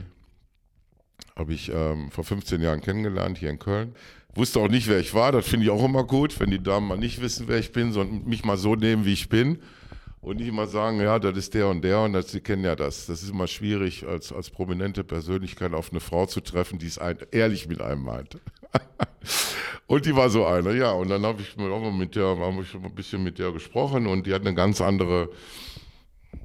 habe 1.36 1.54
ich 1.54 1.70
ähm, 1.74 2.10
vor 2.12 2.24
15 2.24 2.62
Jahren 2.62 2.80
kennengelernt 2.80 3.38
hier 3.38 3.50
in 3.50 3.60
Köln. 3.60 3.94
Wusste 4.38 4.60
auch 4.60 4.68
nicht, 4.68 4.88
wer 4.88 5.00
ich 5.00 5.16
war. 5.16 5.32
Das 5.32 5.48
finde 5.48 5.66
ich 5.66 5.72
auch 5.72 5.84
immer 5.84 6.04
gut, 6.04 6.40
wenn 6.40 6.52
die 6.52 6.62
Damen 6.62 6.88
mal 6.88 6.98
nicht 6.98 7.20
wissen, 7.22 7.48
wer 7.48 7.58
ich 7.58 7.72
bin, 7.72 7.92
sondern 7.92 8.24
mich 8.26 8.46
mal 8.46 8.56
so 8.56 8.76
nehmen, 8.76 9.04
wie 9.04 9.14
ich 9.14 9.30
bin. 9.30 9.60
Und 10.22 10.38
nicht 10.38 10.48
immer 10.48 10.68
sagen, 10.68 11.02
ja, 11.02 11.18
das 11.18 11.36
ist 11.36 11.56
der 11.56 11.68
und 11.70 11.82
der 11.82 12.02
und 12.02 12.14
das, 12.14 12.32
sie 12.32 12.42
kennen 12.42 12.64
ja 12.64 12.76
das. 12.76 13.08
Das 13.08 13.24
ist 13.24 13.32
immer 13.32 13.48
schwierig, 13.48 14.06
als, 14.06 14.32
als 14.32 14.52
prominente 14.52 15.04
Persönlichkeit 15.04 15.74
auf 15.74 15.90
eine 15.90 16.02
Frau 16.02 16.28
zu 16.28 16.42
treffen, 16.42 16.78
die 16.78 16.86
es 16.86 17.00
ein, 17.00 17.18
ehrlich 17.32 17.68
mit 17.68 17.82
einem 17.82 18.04
meint. 18.04 18.38
und 19.88 20.06
die 20.06 20.16
war 20.16 20.30
so 20.30 20.46
eine, 20.46 20.76
ja. 20.78 20.92
Und 20.92 21.10
dann 21.10 21.26
habe 21.26 21.42
ich 21.42 21.58
mir 21.58 21.72
auch 21.72 21.82
mal 21.82 21.92
mit 21.92 22.16
der, 22.16 22.38
habe 22.38 22.62
ich 22.62 22.76
ein 22.76 22.94
bisschen 22.94 23.24
mit 23.24 23.40
der 23.40 23.52
gesprochen 23.52 24.06
und 24.06 24.28
die 24.28 24.34
hat 24.36 24.42
eine 24.42 24.54
ganz 24.54 24.82
andere, 24.82 25.30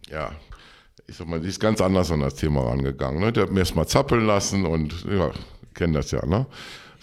ja, 0.09 0.33
ich 1.07 1.17
sag 1.17 1.29
mal, 1.29 1.41
die 1.41 1.49
ist 1.49 1.61
ganz 1.61 1.83
anders 1.83 2.11
an 2.11 2.21
das 2.21 2.37
Thema 2.37 2.63
rangegangen. 2.63 3.21
Ne? 3.21 3.33
Der 3.33 3.43
hat 3.43 3.51
mir 3.51 3.61
erst 3.61 3.77
mal 3.77 3.87
zappeln 3.87 4.27
lassen 4.27 4.65
und 4.65 5.05
ja, 5.05 5.31
kennen 5.75 5.93
das 5.93 6.11
ja, 6.11 6.25
ne? 6.25 6.47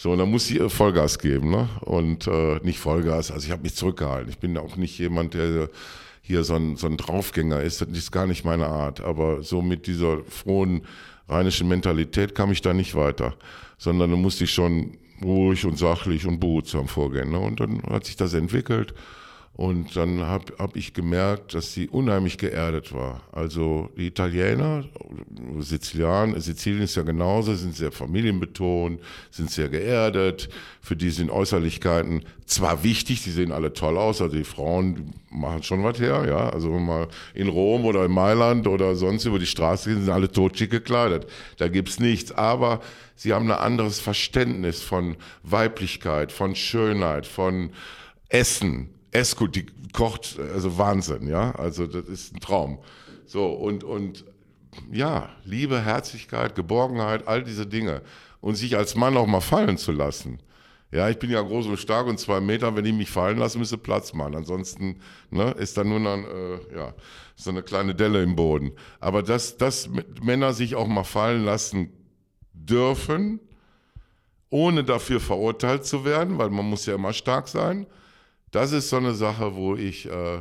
So, 0.01 0.13
und 0.13 0.19
dann 0.19 0.31
muss 0.31 0.49
ihr 0.49 0.69
Vollgas 0.69 1.19
geben, 1.19 1.49
ne? 1.49 1.67
Und 1.81 2.25
äh, 2.25 2.61
nicht 2.63 2.79
Vollgas, 2.79 3.31
also 3.31 3.45
ich 3.45 3.51
habe 3.51 3.63
mich 3.63 3.75
zurückgehalten. 3.75 4.29
Ich 4.29 4.37
bin 4.37 4.57
auch 4.57 4.77
nicht 4.77 4.97
jemand, 4.97 5.33
der 5.33 5.69
hier 6.21 6.45
so 6.45 6.55
ein, 6.55 6.77
so 6.77 6.87
ein 6.87 6.95
Draufgänger 6.95 7.61
ist. 7.61 7.81
Das 7.81 7.89
ist 7.89 8.09
gar 8.09 8.25
nicht 8.25 8.45
meine 8.45 8.67
Art. 8.67 9.01
Aber 9.01 9.43
so 9.43 9.61
mit 9.61 9.87
dieser 9.87 10.23
frohen 10.23 10.83
rheinischen 11.27 11.67
Mentalität 11.67 12.33
kam 12.33 12.49
ich 12.49 12.61
da 12.61 12.73
nicht 12.73 12.95
weiter. 12.95 13.33
Sondern 13.77 14.11
da 14.11 14.15
musste 14.15 14.45
ich 14.45 14.53
schon 14.53 14.97
ruhig 15.21 15.65
und 15.65 15.77
sachlich 15.77 16.25
und 16.25 16.39
behutsam 16.39 16.87
vorgehen. 16.87 17.31
Ne? 17.31 17.39
Und 17.39 17.59
dann 17.59 17.83
hat 17.83 18.05
sich 18.05 18.15
das 18.15 18.33
entwickelt. 18.33 18.93
Und 19.59 19.93
dann 19.97 20.21
habe 20.21 20.53
hab 20.57 20.77
ich 20.77 20.93
gemerkt, 20.93 21.53
dass 21.53 21.73
sie 21.73 21.89
unheimlich 21.89 22.37
geerdet 22.37 22.93
war. 22.93 23.23
Also 23.33 23.89
die 23.97 24.07
Italiener, 24.07 24.85
Sizilien, 25.59 26.39
Sizilien 26.39 26.83
ist 26.83 26.95
ja 26.95 27.03
genauso, 27.03 27.53
sind 27.53 27.75
sehr 27.75 27.91
familienbetont, 27.91 29.01
sind 29.31 29.51
sehr 29.51 29.67
geerdet. 29.67 30.47
Für 30.79 30.95
die 30.95 31.09
sind 31.09 31.29
Äußerlichkeiten 31.29 32.23
zwar 32.45 32.85
wichtig, 32.85 33.21
die 33.25 33.31
sehen 33.31 33.51
alle 33.51 33.73
toll 33.73 33.97
aus, 33.97 34.21
also 34.21 34.33
die 34.33 34.45
Frauen 34.45 35.13
machen 35.29 35.61
schon 35.63 35.83
was 35.83 35.99
her, 35.99 36.23
ja. 36.25 36.49
Also 36.51 36.73
wenn 36.73 36.85
man 36.85 37.07
in 37.33 37.49
Rom 37.49 37.83
oder 37.83 38.05
in 38.05 38.13
Mailand 38.13 38.65
oder 38.65 38.95
sonst 38.95 39.25
über 39.25 39.39
die 39.39 39.45
Straße 39.45 39.89
gehen, 39.89 40.05
sind 40.05 40.13
alle 40.13 40.31
totschick 40.31 40.71
gekleidet. 40.71 41.27
Da 41.57 41.67
gibt's 41.67 41.99
nichts. 41.99 42.31
Aber 42.31 42.79
sie 43.17 43.33
haben 43.33 43.51
ein 43.51 43.59
anderes 43.59 43.99
Verständnis 43.99 44.81
von 44.81 45.17
Weiblichkeit, 45.43 46.31
von 46.31 46.55
Schönheit, 46.55 47.27
von 47.27 47.71
Essen. 48.29 48.91
Esco, 49.11 49.47
die 49.47 49.65
kocht, 49.93 50.37
also 50.53 50.77
Wahnsinn, 50.77 51.27
ja. 51.27 51.51
Also 51.55 51.87
das 51.87 52.07
ist 52.07 52.35
ein 52.35 52.39
Traum. 52.39 52.79
So, 53.25 53.47
und, 53.47 53.83
und 53.83 54.25
ja, 54.91 55.29
Liebe, 55.43 55.81
Herzlichkeit, 55.81 56.55
Geborgenheit, 56.55 57.27
all 57.27 57.43
diese 57.43 57.65
Dinge. 57.65 58.01
Und 58.41 58.55
sich 58.55 58.77
als 58.77 58.95
Mann 58.95 59.17
auch 59.17 59.27
mal 59.27 59.41
fallen 59.41 59.77
zu 59.77 59.91
lassen. 59.91 60.39
Ja, 60.91 61.07
ich 61.09 61.19
bin 61.19 61.29
ja 61.29 61.41
groß 61.41 61.67
und 61.67 61.77
stark 61.77 62.07
und 62.07 62.19
zwei 62.19 62.39
Meter, 62.39 62.75
wenn 62.75 62.85
ich 62.85 62.93
mich 62.93 63.11
fallen 63.11 63.37
lasse, 63.37 63.59
müsste 63.59 63.77
Platz 63.77 64.13
machen. 64.13 64.35
Ansonsten 64.35 64.99
ne, 65.29 65.51
ist 65.51 65.77
da 65.77 65.83
nur 65.83 65.99
dann, 65.99 66.23
äh, 66.23 66.75
ja, 66.75 66.93
so 67.35 67.51
eine 67.51 67.61
kleine 67.61 67.93
Delle 67.93 68.23
im 68.23 68.35
Boden. 68.35 68.71
Aber 68.99 69.21
dass, 69.21 69.57
dass 69.57 69.89
Männer 70.21 70.53
sich 70.53 70.75
auch 70.75 70.87
mal 70.87 71.03
fallen 71.03 71.45
lassen 71.45 71.93
dürfen, 72.53 73.39
ohne 74.49 74.83
dafür 74.83 75.19
verurteilt 75.19 75.85
zu 75.85 76.05
werden, 76.05 76.39
weil 76.39 76.49
man 76.49 76.65
muss 76.65 76.87
ja 76.87 76.95
immer 76.95 77.13
stark 77.13 77.47
sein, 77.47 77.85
das 78.51 78.71
ist 78.71 78.89
so 78.89 78.97
eine 78.97 79.13
Sache, 79.13 79.55
wo 79.55 79.75
ich 79.75 80.05
äh, 80.07 80.39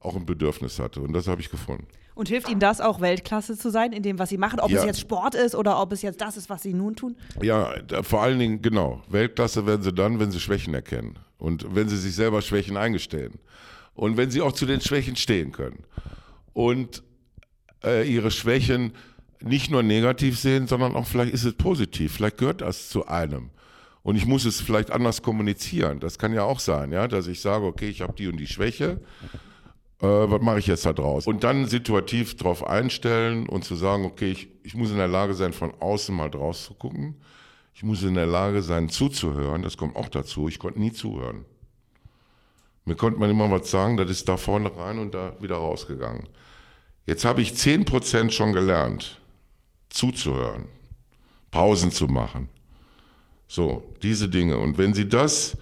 auch 0.00 0.16
ein 0.16 0.26
Bedürfnis 0.26 0.78
hatte 0.78 1.00
und 1.00 1.12
das 1.12 1.26
habe 1.28 1.40
ich 1.40 1.50
gefunden. 1.50 1.86
Und 2.14 2.28
hilft 2.28 2.48
Ihnen 2.48 2.58
das 2.58 2.80
auch, 2.80 3.00
Weltklasse 3.00 3.56
zu 3.56 3.70
sein, 3.70 3.92
in 3.92 4.02
dem, 4.02 4.18
was 4.18 4.28
Sie 4.30 4.38
machen? 4.38 4.58
Ob 4.58 4.70
Ja. 4.70 4.80
es 4.80 4.84
jetzt 4.86 4.98
Sport 5.00 5.36
ist 5.36 5.54
oder 5.54 5.80
ob 5.80 5.92
es 5.92 6.02
jetzt 6.02 6.20
das 6.20 6.36
ist, 6.36 6.50
was 6.50 6.64
Sie 6.64 6.74
nun 6.74 6.96
tun? 6.96 7.16
Ja, 7.40 7.72
vor 8.02 8.22
allen 8.22 8.40
Dingen, 8.40 8.60
genau. 8.60 9.02
Weltklasse 9.08 9.66
werden 9.66 9.82
sie 9.82 9.92
dann, 9.92 10.18
wenn 10.18 10.32
sie 10.32 10.40
Schwächen 10.40 10.74
erkennen. 10.74 11.16
Und 11.38 11.76
wenn 11.76 11.88
sie 11.88 11.96
sich 11.96 12.16
selber 12.16 12.42
Schwächen 12.42 12.76
eingestehen. 12.76 13.34
Und 13.94 14.16
wenn 14.16 14.32
sie 14.32 14.40
auch 14.40 14.50
zu 14.50 14.66
den 14.66 14.80
Schwächen 14.80 15.14
stehen 15.14 15.52
können. 15.52 15.84
Und 16.54 17.04
äh, 17.84 18.12
ihre 18.12 18.32
Schwächen 18.32 18.94
nicht 19.40 19.70
nur 19.70 19.84
negativ 19.84 20.40
sehen, 20.40 20.66
sondern 20.66 20.96
auch 20.96 21.06
vielleicht 21.06 21.32
ist 21.32 21.44
es 21.44 21.54
positiv. 21.54 22.14
Vielleicht 22.14 22.38
gehört 22.38 22.62
das 22.62 22.88
zu 22.88 23.06
einem. 23.06 23.50
Und 24.02 24.16
ich 24.16 24.26
muss 24.26 24.44
es 24.44 24.60
vielleicht 24.60 24.90
anders 24.90 25.22
kommunizieren. 25.22 26.00
Das 26.00 26.18
kann 26.18 26.32
ja 26.32 26.44
auch 26.44 26.60
sein, 26.60 26.92
ja, 26.92 27.08
dass 27.08 27.26
ich 27.26 27.40
sage, 27.40 27.66
okay, 27.66 27.88
ich 27.88 28.00
habe 28.00 28.14
die 28.14 28.28
und 28.28 28.38
die 28.38 28.46
Schwäche. 28.46 29.00
Äh, 30.00 30.06
was 30.06 30.40
mache 30.40 30.60
ich 30.60 30.66
jetzt 30.66 30.86
da 30.86 30.92
draus? 30.92 31.26
Und 31.26 31.44
dann 31.44 31.66
situativ 31.66 32.36
darauf 32.36 32.66
einstellen 32.66 33.48
und 33.48 33.64
zu 33.64 33.74
sagen, 33.74 34.04
okay, 34.04 34.30
ich, 34.30 34.48
ich 34.62 34.74
muss 34.74 34.90
in 34.90 34.96
der 34.96 35.08
Lage 35.08 35.34
sein, 35.34 35.52
von 35.52 35.74
außen 35.80 36.14
mal 36.14 36.30
draus 36.30 36.64
zu 36.64 36.74
gucken. 36.74 37.16
Ich 37.74 37.82
muss 37.82 38.02
in 38.02 38.14
der 38.14 38.26
Lage 38.26 38.62
sein, 38.62 38.88
zuzuhören. 38.88 39.62
Das 39.62 39.76
kommt 39.76 39.96
auch 39.96 40.08
dazu. 40.08 40.48
Ich 40.48 40.58
konnte 40.58 40.80
nie 40.80 40.92
zuhören. 40.92 41.44
Mir 42.84 42.96
konnte 42.96 43.20
man 43.20 43.28
immer 43.28 43.50
was 43.50 43.70
sagen, 43.70 43.98
das 43.98 44.10
ist 44.10 44.28
da 44.28 44.36
vorne 44.36 44.74
rein 44.74 44.98
und 44.98 45.12
da 45.12 45.34
wieder 45.40 45.56
rausgegangen. 45.56 46.26
Jetzt 47.06 47.24
habe 47.24 47.42
ich 47.42 47.52
10% 47.52 48.30
schon 48.30 48.52
gelernt, 48.52 49.20
zuzuhören, 49.90 50.64
Pausen 51.50 51.90
zu 51.90 52.06
machen. 52.06 52.48
So, 53.48 53.82
diese 54.02 54.28
Dinge. 54.28 54.58
Und 54.58 54.78
wenn 54.78 54.94
Sie 54.94 55.08
das 55.08 55.56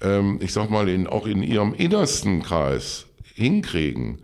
ähm, 0.00 0.38
ich 0.40 0.52
sag 0.52 0.70
mal, 0.70 0.88
in, 0.88 1.06
auch 1.06 1.26
in 1.26 1.42
ihrem 1.42 1.74
innersten 1.74 2.42
Kreis 2.42 3.06
hinkriegen, 3.34 4.18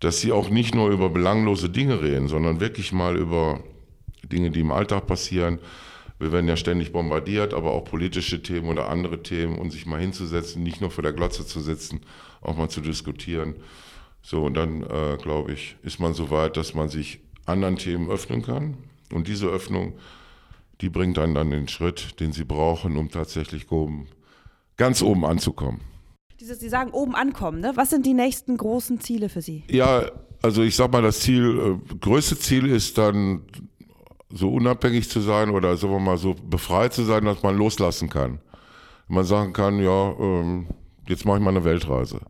dass 0.00 0.20
sie 0.20 0.32
auch 0.32 0.50
nicht 0.50 0.74
nur 0.74 0.90
über 0.90 1.08
belanglose 1.10 1.70
Dinge 1.70 2.02
reden, 2.02 2.28
sondern 2.28 2.60
wirklich 2.60 2.92
mal 2.92 3.16
über 3.16 3.60
Dinge, 4.22 4.50
die 4.50 4.60
im 4.60 4.72
Alltag 4.72 5.06
passieren. 5.06 5.58
Wir 6.18 6.32
werden 6.32 6.48
ja 6.48 6.56
ständig 6.56 6.92
bombardiert, 6.92 7.54
aber 7.54 7.72
auch 7.72 7.84
politische 7.84 8.42
Themen 8.42 8.68
oder 8.68 8.88
andere 8.88 9.22
Themen 9.22 9.58
und 9.58 9.70
sich 9.70 9.86
mal 9.86 10.00
hinzusetzen, 10.00 10.62
nicht 10.62 10.80
nur 10.80 10.90
vor 10.90 11.02
der 11.02 11.12
Glotze 11.12 11.46
zu 11.46 11.60
sitzen, 11.60 12.00
auch 12.40 12.56
mal 12.56 12.68
zu 12.68 12.80
diskutieren. 12.80 13.54
So, 14.22 14.44
und 14.44 14.54
dann, 14.54 14.82
äh, 14.82 15.18
glaube 15.20 15.52
ich, 15.52 15.76
ist 15.82 16.00
man 16.00 16.14
so 16.14 16.30
weit, 16.30 16.56
dass 16.56 16.74
man 16.74 16.88
sich 16.88 17.20
anderen 17.46 17.76
Themen 17.76 18.10
öffnen 18.10 18.42
kann. 18.42 18.76
Und 19.12 19.28
diese 19.28 19.46
Öffnung, 19.48 19.94
die 20.80 20.90
bringt 20.90 21.18
einen 21.18 21.34
dann 21.34 21.50
den 21.50 21.68
Schritt, 21.68 22.20
den 22.20 22.32
sie 22.32 22.44
brauchen, 22.44 22.96
um 22.96 23.10
tatsächlich 23.10 23.70
oben, 23.70 24.08
ganz 24.76 25.02
oben 25.02 25.24
anzukommen. 25.24 25.80
Dieses, 26.40 26.60
Sie 26.60 26.68
sagen 26.68 26.90
oben 26.90 27.14
ankommen, 27.14 27.60
ne? 27.60 27.72
Was 27.76 27.90
sind 27.90 28.04
die 28.04 28.14
nächsten 28.14 28.56
großen 28.56 29.00
Ziele 29.00 29.28
für 29.28 29.40
Sie? 29.40 29.62
Ja, 29.70 30.10
also 30.42 30.62
ich 30.62 30.76
sag 30.76 30.92
mal, 30.92 31.00
das 31.00 31.20
Ziel, 31.20 31.78
äh, 31.90 31.94
größte 32.00 32.38
Ziel 32.38 32.66
ist 32.66 32.98
dann 32.98 33.42
so 34.30 34.52
unabhängig 34.52 35.08
zu 35.08 35.20
sein 35.20 35.50
oder 35.50 35.76
sagen 35.76 35.92
wir 35.92 36.00
mal 36.00 36.18
so 36.18 36.34
befreit 36.34 36.92
zu 36.92 37.04
sein, 37.04 37.24
dass 37.24 37.42
man 37.42 37.56
loslassen 37.56 38.10
kann. 38.10 38.40
Man 39.06 39.24
sagen 39.24 39.52
kann, 39.52 39.78
ja, 39.78 40.12
ähm, 40.18 40.66
jetzt 41.08 41.24
mache 41.24 41.38
ich 41.38 41.42
mal 41.44 41.50
eine 41.50 41.64
Weltreise. 41.64 42.20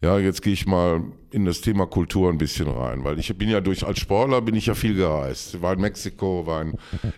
Ja, 0.00 0.18
jetzt 0.18 0.42
gehe 0.42 0.52
ich 0.52 0.66
mal 0.66 1.02
in 1.30 1.44
das 1.44 1.60
Thema 1.60 1.86
Kultur 1.86 2.30
ein 2.30 2.38
bisschen 2.38 2.68
rein, 2.68 3.02
weil 3.02 3.18
ich 3.18 3.36
bin 3.36 3.48
ja 3.48 3.60
durch 3.60 3.84
als 3.84 3.98
Sportler 3.98 4.40
bin 4.40 4.54
ich 4.54 4.66
ja 4.66 4.74
viel 4.74 4.94
gereist. 4.94 5.60
War 5.60 5.72
in 5.72 5.80
Mexiko, 5.80 6.46
war 6.46 6.62
in, 6.62 6.74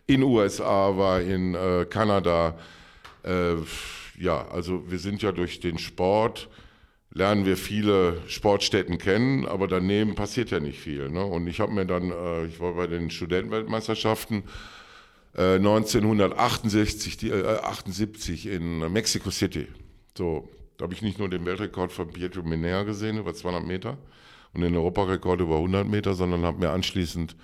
in 0.06 0.22
USA, 0.22 0.96
war 0.96 1.20
in 1.20 1.54
äh, 1.54 1.84
Kanada. 1.88 2.56
Äh, 3.22 3.56
ja, 4.18 4.48
also 4.48 4.90
wir 4.90 4.98
sind 4.98 5.20
ja 5.22 5.32
durch 5.32 5.60
den 5.60 5.78
Sport 5.78 6.48
lernen 7.12 7.44
wir 7.44 7.56
viele 7.56 8.22
Sportstätten 8.28 8.98
kennen, 8.98 9.46
aber 9.46 9.66
daneben 9.66 10.14
passiert 10.14 10.50
ja 10.50 10.60
nicht 10.60 10.78
viel. 10.78 11.10
Ne? 11.10 11.24
Und 11.24 11.46
ich 11.46 11.60
habe 11.60 11.72
mir 11.72 11.86
dann, 11.86 12.10
äh, 12.10 12.46
ich 12.46 12.60
war 12.60 12.74
bei 12.74 12.86
den 12.86 13.10
Studentenweltmeisterschaften 13.10 14.44
äh, 15.36 15.56
1968, 15.56 17.16
die, 17.16 17.30
äh, 17.30 17.58
78 17.58 18.46
in 18.46 18.92
Mexico 18.92 19.30
City. 19.30 19.66
So, 20.16 20.48
da 20.80 20.84
habe 20.84 20.94
ich 20.94 21.02
nicht 21.02 21.18
nur 21.18 21.28
den 21.28 21.44
Weltrekord 21.44 21.92
von 21.92 22.08
Pietro 22.08 22.42
Miner 22.42 22.86
gesehen 22.86 23.18
über 23.18 23.34
200 23.34 23.66
Meter 23.66 23.98
und 24.54 24.62
den 24.62 24.74
Europarekord 24.74 25.42
über 25.42 25.56
100 25.56 25.86
Meter, 25.86 26.14
sondern 26.14 26.42
habe 26.44 26.58
mir 26.58 26.70
anschließend 26.70 27.36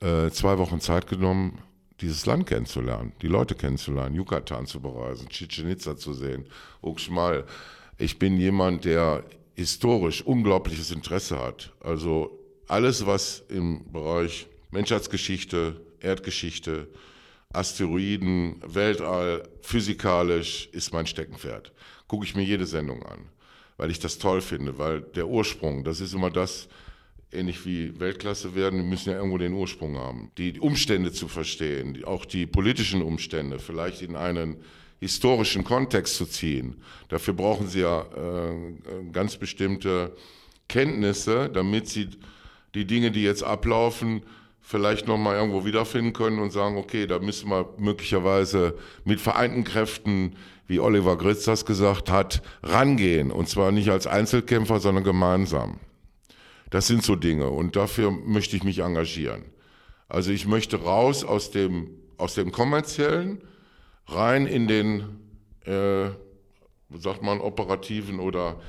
äh, 0.00 0.28
zwei 0.30 0.58
Wochen 0.58 0.80
Zeit 0.80 1.06
genommen, 1.06 1.58
dieses 2.00 2.26
Land 2.26 2.48
kennenzulernen, 2.48 3.12
die 3.22 3.28
Leute 3.28 3.54
kennenzulernen, 3.54 4.16
Yucatan 4.16 4.66
zu 4.66 4.80
bereisen, 4.80 5.28
Chichen 5.28 5.70
Itza 5.70 5.96
zu 5.96 6.14
sehen, 6.14 6.46
Uxmal. 6.82 7.44
Ich 7.96 8.18
bin 8.18 8.36
jemand, 8.36 8.86
der 8.86 9.22
historisch 9.54 10.22
unglaubliches 10.22 10.90
Interesse 10.90 11.38
hat. 11.38 11.72
Also 11.78 12.40
alles, 12.66 13.06
was 13.06 13.44
im 13.50 13.92
Bereich 13.92 14.48
Menschheitsgeschichte, 14.72 15.80
Erdgeschichte, 16.00 16.88
Asteroiden, 17.52 18.56
Weltall, 18.66 19.48
physikalisch 19.60 20.68
ist 20.72 20.92
mein 20.92 21.06
Steckenpferd. 21.06 21.70
Gucke 22.12 22.26
ich 22.26 22.34
mir 22.34 22.42
jede 22.42 22.66
Sendung 22.66 23.02
an, 23.04 23.20
weil 23.78 23.90
ich 23.90 23.98
das 23.98 24.18
toll 24.18 24.42
finde, 24.42 24.76
weil 24.76 25.00
der 25.00 25.28
Ursprung, 25.28 25.82
das 25.82 25.98
ist 25.98 26.12
immer 26.12 26.28
das, 26.28 26.68
ähnlich 27.32 27.64
wie 27.64 27.98
Weltklasse 27.98 28.54
werden, 28.54 28.80
wir 28.80 28.84
müssen 28.84 29.08
ja 29.08 29.16
irgendwo 29.16 29.38
den 29.38 29.54
Ursprung 29.54 29.96
haben. 29.96 30.30
Die 30.36 30.60
Umstände 30.60 31.10
zu 31.10 31.26
verstehen, 31.26 32.04
auch 32.04 32.26
die 32.26 32.44
politischen 32.44 33.00
Umstände, 33.00 33.58
vielleicht 33.58 34.02
in 34.02 34.14
einen 34.14 34.58
historischen 35.00 35.64
Kontext 35.64 36.16
zu 36.16 36.26
ziehen. 36.26 36.82
Dafür 37.08 37.32
brauchen 37.32 37.66
sie 37.66 37.80
ja 37.80 38.02
äh, 38.02 39.10
ganz 39.10 39.38
bestimmte 39.38 40.14
Kenntnisse, 40.68 41.48
damit 41.48 41.88
sie 41.88 42.10
die 42.74 42.86
Dinge, 42.86 43.10
die 43.10 43.22
jetzt 43.22 43.42
ablaufen, 43.42 44.20
vielleicht 44.60 45.08
nochmal 45.08 45.36
irgendwo 45.36 45.64
wiederfinden 45.64 46.12
können 46.12 46.40
und 46.40 46.50
sagen, 46.50 46.76
okay, 46.76 47.06
da 47.06 47.20
müssen 47.20 47.48
wir 47.48 47.70
möglicherweise 47.78 48.76
mit 49.06 49.18
vereinten 49.18 49.64
Kräften, 49.64 50.36
wie 50.66 50.80
Oliver 50.80 51.16
Gritz 51.16 51.44
das 51.44 51.66
gesagt 51.66 52.10
hat, 52.10 52.42
rangehen. 52.62 53.30
Und 53.30 53.48
zwar 53.48 53.72
nicht 53.72 53.90
als 53.90 54.06
Einzelkämpfer, 54.06 54.80
sondern 54.80 55.04
gemeinsam. 55.04 55.78
Das 56.70 56.86
sind 56.86 57.02
so 57.02 57.16
Dinge 57.16 57.50
und 57.50 57.76
dafür 57.76 58.10
möchte 58.10 58.56
ich 58.56 58.64
mich 58.64 58.78
engagieren. 58.78 59.44
Also 60.08 60.30
ich 60.30 60.46
möchte 60.46 60.82
raus 60.82 61.22
aus 61.22 61.50
dem, 61.50 61.90
aus 62.16 62.34
dem 62.34 62.50
kommerziellen, 62.50 63.42
rein 64.06 64.46
in 64.46 64.68
den, 64.68 65.04
äh, 65.64 66.08
sagt 66.98 67.22
man, 67.22 67.40
operativen 67.40 68.20
oder 68.20 68.60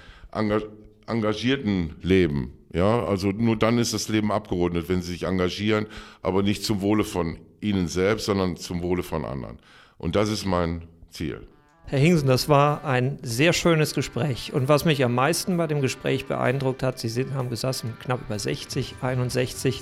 engagierten 1.08 1.96
Leben. 2.02 2.54
Ja, 2.74 3.06
also 3.06 3.30
nur 3.30 3.56
dann 3.56 3.78
ist 3.78 3.94
das 3.94 4.10
Leben 4.10 4.32
abgerundet, 4.32 4.90
wenn 4.90 5.02
Sie 5.02 5.12
sich 5.12 5.24
engagieren, 5.24 5.86
aber 6.22 6.44
nicht 6.44 6.64
zum 6.64 6.82
Wohle 6.82 7.04
von 7.04 7.38
Ihnen 7.62 7.88
selbst, 7.88 8.26
sondern 8.26 8.58
zum 8.58 8.82
Wohle 8.82 9.04
von 9.04 9.24
anderen. 9.26 9.60
Und 9.98 10.16
das 10.16 10.30
ist 10.30 10.46
mein 10.46 10.88
Ziel. 11.10 11.48
Herr 11.86 12.00
Hingsen, 12.00 12.28
das 12.28 12.50
war 12.50 12.86
ein 12.86 13.20
sehr 13.22 13.54
schönes 13.54 13.94
Gespräch. 13.94 14.54
Und 14.54 14.68
was 14.68 14.86
mich 14.86 15.04
am 15.04 15.14
meisten 15.14 15.58
bei 15.58 15.68
dem 15.68 15.82
Gespräch 15.82 16.26
beeindruckt 16.26 16.82
hat, 16.82 16.98
Sie 16.98 17.10
sind, 17.10 17.34
haben 17.34 17.50
gesagt, 17.50 17.84
knapp 18.00 18.22
über 18.22 18.40
60, 18.40 18.96
61 19.02 19.82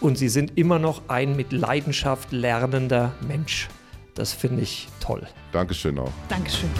und 0.00 0.16
Sie 0.16 0.28
sind 0.28 0.56
immer 0.56 0.78
noch 0.78 1.02
ein 1.08 1.36
mit 1.36 1.52
Leidenschaft 1.52 2.32
lernender 2.32 3.12
Mensch. 3.20 3.68
Das 4.14 4.32
finde 4.32 4.62
ich 4.62 4.88
toll. 5.00 5.26
Dankeschön 5.52 5.98
auch. 5.98 6.12
Dankeschön. 6.28 6.70